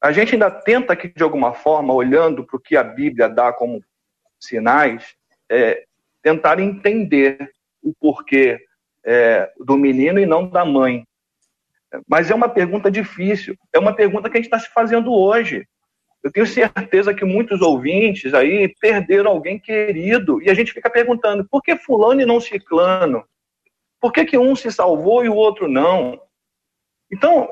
[0.00, 3.52] A gente ainda tenta aqui, de alguma forma, olhando para o que a Bíblia dá
[3.52, 3.82] como
[4.38, 5.16] sinais,
[5.50, 5.84] é,
[6.22, 7.50] tentar entender
[7.82, 8.60] o porquê
[9.04, 11.04] é, do menino e não da mãe.
[12.08, 15.66] Mas é uma pergunta difícil, é uma pergunta que a gente está se fazendo hoje.
[16.22, 21.44] Eu tenho certeza que muitos ouvintes aí perderam alguém querido e a gente fica perguntando
[21.48, 23.24] por que fulano e não ciclano?
[24.00, 26.20] Por que, que um se salvou e o outro não?
[27.10, 27.48] Então,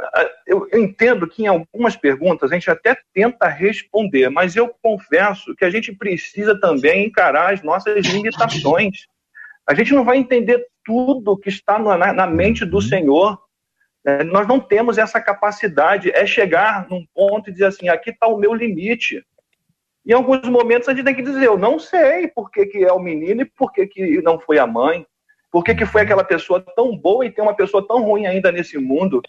[0.46, 5.54] eu, eu, entendo que em algumas perguntas a gente até tenta responder, mas eu confesso
[5.54, 9.06] que a gente precisa também encarar as nossas limitações.
[9.66, 12.82] A gente não vai entender tudo que está na, na mente do uhum.
[12.82, 13.38] Senhor.
[14.04, 18.26] É, nós não temos essa capacidade, é chegar num ponto e dizer assim, aqui está
[18.26, 19.24] o meu limite.
[20.04, 22.92] Em alguns momentos a gente tem que dizer, eu não sei por que, que é
[22.92, 25.06] o menino e por que, que não foi a mãe.
[25.50, 28.50] Por que, que foi aquela pessoa tão boa e tem uma pessoa tão ruim ainda
[28.50, 29.22] nesse mundo?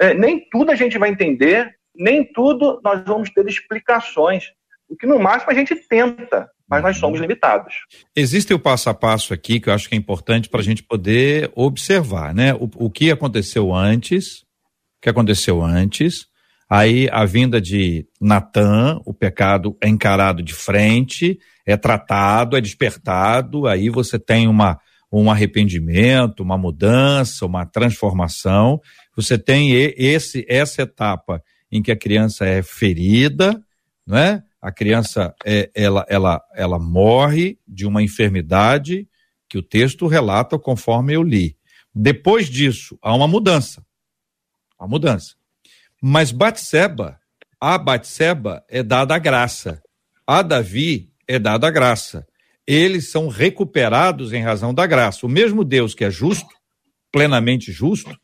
[0.00, 4.44] É, nem tudo a gente vai entender, nem tudo nós vamos ter explicações.
[4.88, 7.74] O que no máximo a gente tenta, mas nós somos limitados.
[8.14, 10.82] Existe o passo a passo aqui que eu acho que é importante para a gente
[10.82, 12.54] poder observar, né?
[12.54, 14.42] O, o que aconteceu antes,
[14.98, 16.26] o que aconteceu antes,
[16.70, 23.66] aí a vinda de Natan, o pecado é encarado de frente, é tratado, é despertado,
[23.66, 24.78] aí você tem uma
[25.10, 28.80] um arrependimento, uma mudança, uma transformação.
[29.16, 33.62] Você tem esse essa etapa em que a criança é ferida,
[34.06, 34.42] não é?
[34.60, 39.08] a criança é, ela, ela, ela morre de uma enfermidade
[39.48, 41.56] que o texto relata conforme eu li.
[41.94, 43.84] Depois disso, há uma mudança.
[44.78, 45.34] Há uma mudança.
[46.02, 47.18] Mas Batseba,
[47.60, 49.80] a Batseba é dada a graça.
[50.26, 52.26] A Davi é dada a graça.
[52.70, 55.24] Eles são recuperados em razão da graça.
[55.24, 56.54] O mesmo Deus que é justo,
[57.10, 58.14] plenamente justo,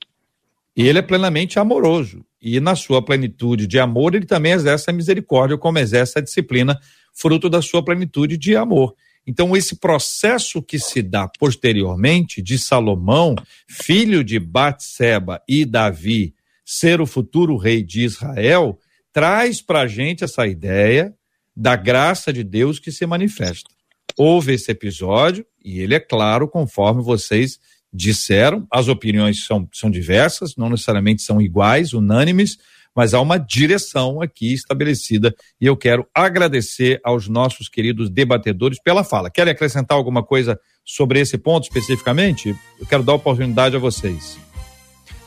[0.76, 5.57] ele é plenamente amoroso e na sua plenitude de amor, ele também exerce a misericórdia,
[5.57, 6.78] como exerce a disciplina,
[7.14, 8.95] fruto da sua plenitude de amor.
[9.26, 13.34] Então, esse processo que se dá posteriormente de Salomão,
[13.66, 16.34] filho de Batseba e Davi,
[16.66, 18.78] ser o futuro rei de Israel,
[19.11, 21.14] traz para a gente essa ideia
[21.57, 23.74] da graça de Deus que se manifesta.
[24.17, 27.59] Houve esse episódio, e ele é claro, conforme vocês
[27.93, 32.59] disseram, as opiniões são, são diversas, não necessariamente são iguais, unânimes,
[32.95, 39.03] mas há uma direção aqui estabelecida e eu quero agradecer aos nossos queridos debatedores pela
[39.03, 39.31] fala.
[39.31, 42.55] Querem acrescentar alguma coisa sobre esse ponto especificamente?
[42.79, 44.39] Eu quero dar oportunidade a vocês.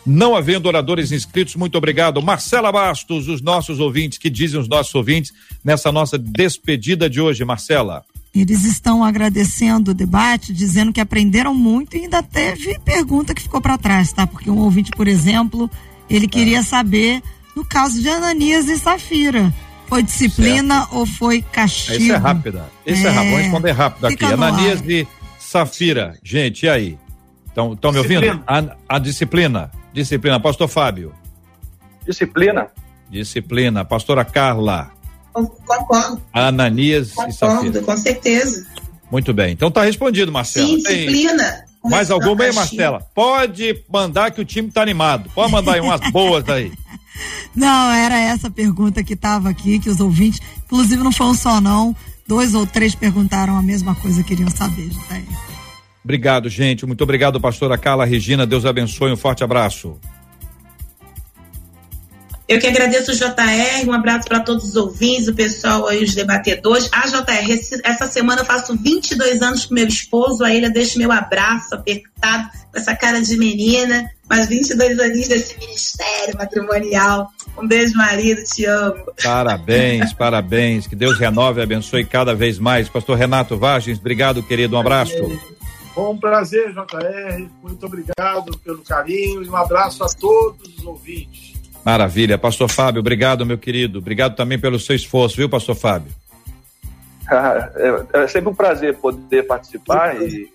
[0.06, 2.22] Não havendo oradores inscritos, muito obrigado.
[2.22, 7.44] Marcela Bastos, os nossos ouvintes, que dizem os nossos ouvintes nessa nossa despedida de hoje,
[7.44, 8.06] Marcela.
[8.42, 13.62] Eles estão agradecendo o debate, dizendo que aprenderam muito e ainda teve pergunta que ficou
[13.62, 14.28] para trás, tá?
[14.28, 15.70] Porque um ouvinte, por exemplo,
[16.10, 17.22] ele queria saber
[17.56, 19.54] no caso de Ananias e Safira.
[19.88, 20.96] Foi disciplina certo.
[20.96, 21.98] ou foi castigo?
[21.98, 22.70] Esse é rápida.
[22.86, 23.30] Esse é, é rápido.
[23.32, 24.26] Vamos responder rápido aqui.
[24.26, 25.08] Ananias e
[25.40, 26.18] Safira.
[26.22, 26.98] Gente, e aí?
[27.48, 28.44] Estão me ouvindo?
[28.46, 29.72] A, a, disciplina.
[29.92, 30.40] Disciplina.
[30.40, 31.14] Pastor Fábio.
[32.06, 32.68] Disciplina.
[33.10, 33.84] Disciplina.
[33.84, 34.92] Pastora Carla.
[35.34, 36.22] Concordo.
[36.34, 37.82] Ananias Concordo, e Safira.
[37.82, 38.66] com certeza.
[39.12, 39.54] Muito bem.
[39.54, 40.68] Então tá respondido, Marcelo.
[40.68, 41.44] Sim, disciplina.
[41.82, 43.06] Tem mais alguma aí, Marcela?
[43.14, 45.30] Pode mandar que o time tá animado.
[45.34, 46.72] Pode mandar aí umas boas aí.
[47.56, 51.60] Não, era essa pergunta que estava aqui, que os ouvintes, inclusive não foi um só
[51.60, 51.96] não,
[52.28, 55.26] dois ou três perguntaram a mesma coisa, queriam saber, Jutaí.
[56.04, 56.86] Obrigado, gente.
[56.86, 58.46] Muito obrigado, pastora Carla Regina.
[58.46, 59.12] Deus abençoe.
[59.12, 60.00] Um forte abraço.
[62.48, 66.16] Eu que agradeço o JR, um abraço para todos os ouvintes, o pessoal aí, os
[66.16, 66.89] debatedores.
[66.93, 70.98] A ah, JR, essa semana eu faço 22 anos com meu esposo, a ele deixo
[70.98, 77.30] meu abraço apertado, com essa cara de menina, mas 22 anos desse ministério matrimonial.
[77.58, 79.12] Um beijo, marido, te amo.
[79.22, 80.88] Parabéns, parabéns.
[80.88, 82.88] Que Deus renove e abençoe cada vez mais.
[82.88, 84.78] Pastor Renato Vargens, obrigado, querido.
[84.78, 85.14] Um abraço.
[85.93, 87.50] Bom um prazer, JR.
[87.62, 91.58] Muito obrigado pelo carinho e um abraço a todos os ouvintes.
[91.88, 92.38] Maravilha.
[92.38, 94.00] Pastor Fábio, obrigado, meu querido.
[94.00, 96.12] Obrigado também pelo seu esforço, viu, Pastor Fábio?
[97.32, 100.52] é, é sempre um prazer poder participar e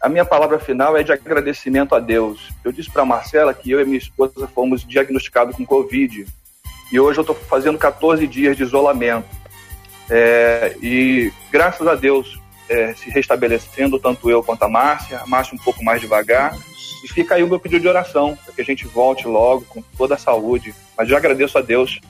[0.00, 2.52] a minha palavra final é de agradecimento a Deus.
[2.62, 6.24] Eu disse para Marcela que eu e minha esposa fomos diagnosticados com Covid
[6.92, 9.26] e hoje eu estou fazendo 14 dias de isolamento.
[10.08, 12.40] É, e graças a Deus
[12.70, 16.56] é, se restabelecendo, tanto eu quanto a Márcia, a Márcia um pouco mais devagar,
[17.04, 19.82] e fica aí o meu pedido de oração, para que a gente volte logo com
[19.98, 20.72] toda a saúde.
[20.96, 22.00] Mas eu agradeço a Deus,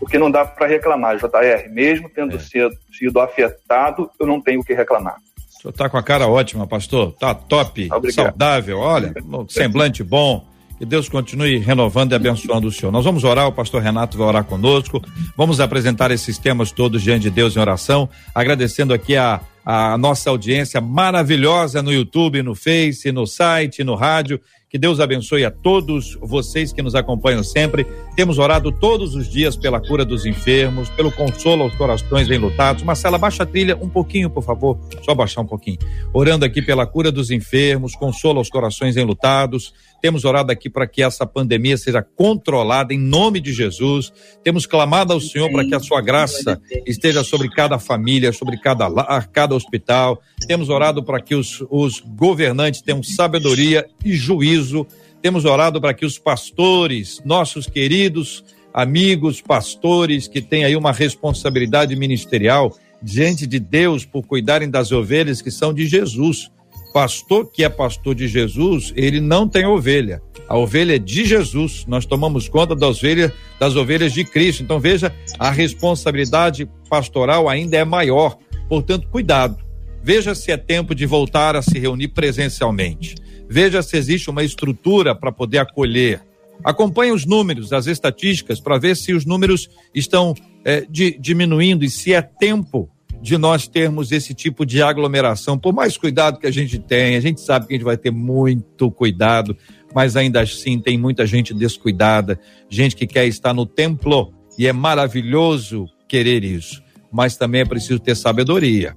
[0.00, 1.70] porque não dá para reclamar, JR.
[1.70, 2.38] Mesmo tendo é.
[2.40, 5.16] sido, sido afetado, eu não tenho o que reclamar.
[5.36, 7.12] O senhor está com a cara ótima, pastor.
[7.12, 8.26] Tá top, Obrigado.
[8.26, 9.12] saudável, olha,
[9.48, 10.46] semblante bom.
[10.78, 12.92] Que Deus continue renovando e abençoando o senhor.
[12.92, 15.02] Nós vamos orar, o pastor Renato vai orar conosco.
[15.36, 20.30] Vamos apresentar esses temas todos diante de Deus em oração, agradecendo aqui a a nossa
[20.30, 24.40] audiência maravilhosa no YouTube, no Face, no site, no rádio.
[24.70, 27.86] Que Deus abençoe a todos vocês que nos acompanham sempre.
[28.16, 32.82] Temos orado todos os dias pela cura dos enfermos, pelo consolo aos corações enlutados.
[32.82, 34.78] Marcela, baixa a trilha um pouquinho, por favor.
[35.04, 35.76] Só baixar um pouquinho.
[36.14, 41.02] Orando aqui pela cura dos enfermos, consolo aos corações enlutados temos orado aqui para que
[41.02, 44.12] essa pandemia seja controlada em nome de Jesus.
[44.44, 48.86] Temos clamado ao Senhor para que a sua graça esteja sobre cada família, sobre cada
[48.86, 50.20] lar, cada hospital.
[50.46, 54.86] Temos orado para que os, os governantes tenham sabedoria e juízo.
[55.20, 61.96] Temos orado para que os pastores, nossos queridos amigos pastores que têm aí uma responsabilidade
[61.96, 66.50] ministerial diante de Deus por cuidarem das ovelhas que são de Jesus
[66.92, 70.22] pastor que é pastor de Jesus, ele não tem ovelha.
[70.48, 71.84] A ovelha é de Jesus.
[71.86, 74.62] Nós tomamos conta das ovelhas, das ovelhas de Cristo.
[74.62, 78.38] Então veja, a responsabilidade pastoral ainda é maior.
[78.68, 79.58] Portanto, cuidado.
[80.02, 83.14] Veja se é tempo de voltar a se reunir presencialmente.
[83.48, 86.22] Veja se existe uma estrutura para poder acolher.
[86.64, 90.34] Acompanhe os números, as estatísticas, para ver se os números estão
[90.64, 92.90] é, de, diminuindo e se é tempo
[93.20, 95.58] de nós termos esse tipo de aglomeração.
[95.58, 98.10] Por mais cuidado que a gente tem, a gente sabe que a gente vai ter
[98.10, 99.56] muito cuidado,
[99.94, 102.38] mas ainda assim tem muita gente descuidada,
[102.68, 107.98] gente que quer estar no templo e é maravilhoso querer isso, mas também é preciso
[107.98, 108.96] ter sabedoria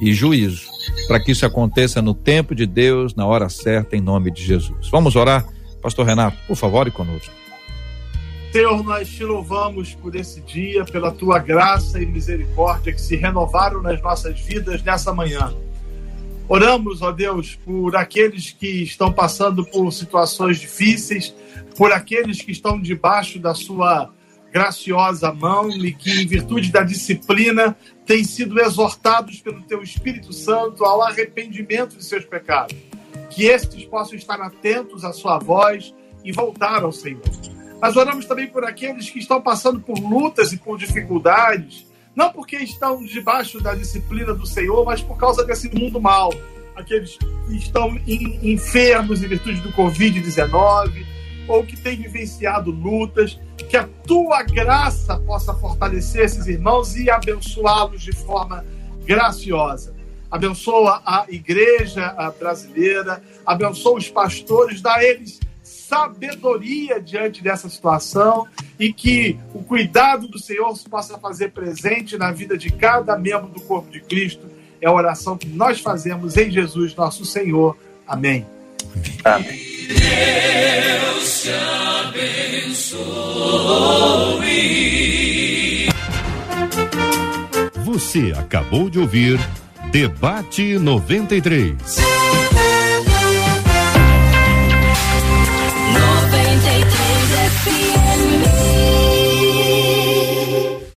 [0.00, 0.66] e juízo
[1.06, 4.88] para que isso aconteça no tempo de Deus, na hora certa, em nome de Jesus.
[4.90, 5.46] Vamos orar?
[5.82, 7.32] Pastor Renato, por favor, e conosco.
[8.52, 13.80] Senhor, nós te louvamos por esse dia, pela tua graça e misericórdia que se renovaram
[13.80, 15.54] nas nossas vidas nessa manhã.
[16.48, 21.32] Oramos, ó Deus, por aqueles que estão passando por situações difíceis,
[21.76, 24.10] por aqueles que estão debaixo da sua
[24.52, 30.84] graciosa mão e que, em virtude da disciplina, têm sido exortados pelo teu Espírito Santo
[30.84, 32.76] ao arrependimento de seus pecados.
[33.30, 35.94] Que estes possam estar atentos à sua voz
[36.24, 37.49] e voltar ao Senhor.
[37.80, 42.56] Mas oramos também por aqueles que estão passando por lutas e por dificuldades, não porque
[42.56, 46.30] estão debaixo da disciplina do Senhor, mas por causa desse mundo mal.
[46.76, 51.06] Aqueles que estão em, enfermos em virtude do Covid-19,
[51.48, 58.02] ou que têm vivenciado lutas, que a tua graça possa fortalecer esses irmãos e abençoá-los
[58.02, 58.64] de forma
[59.04, 59.94] graciosa.
[60.30, 65.40] Abençoa a igreja brasileira, abençoa os pastores, dá a eles
[65.90, 68.46] sabedoria diante dessa situação
[68.78, 73.48] e que o cuidado do Senhor se possa fazer presente na vida de cada membro
[73.48, 74.46] do corpo de Cristo.
[74.80, 77.76] É a oração que nós fazemos em Jesus, nosso Senhor.
[78.06, 78.46] Amém.
[79.24, 79.58] Amém.
[79.88, 81.50] Deus te
[82.06, 83.00] abençoe.
[87.84, 89.40] Você acabou de ouvir
[89.90, 92.39] Debate 93.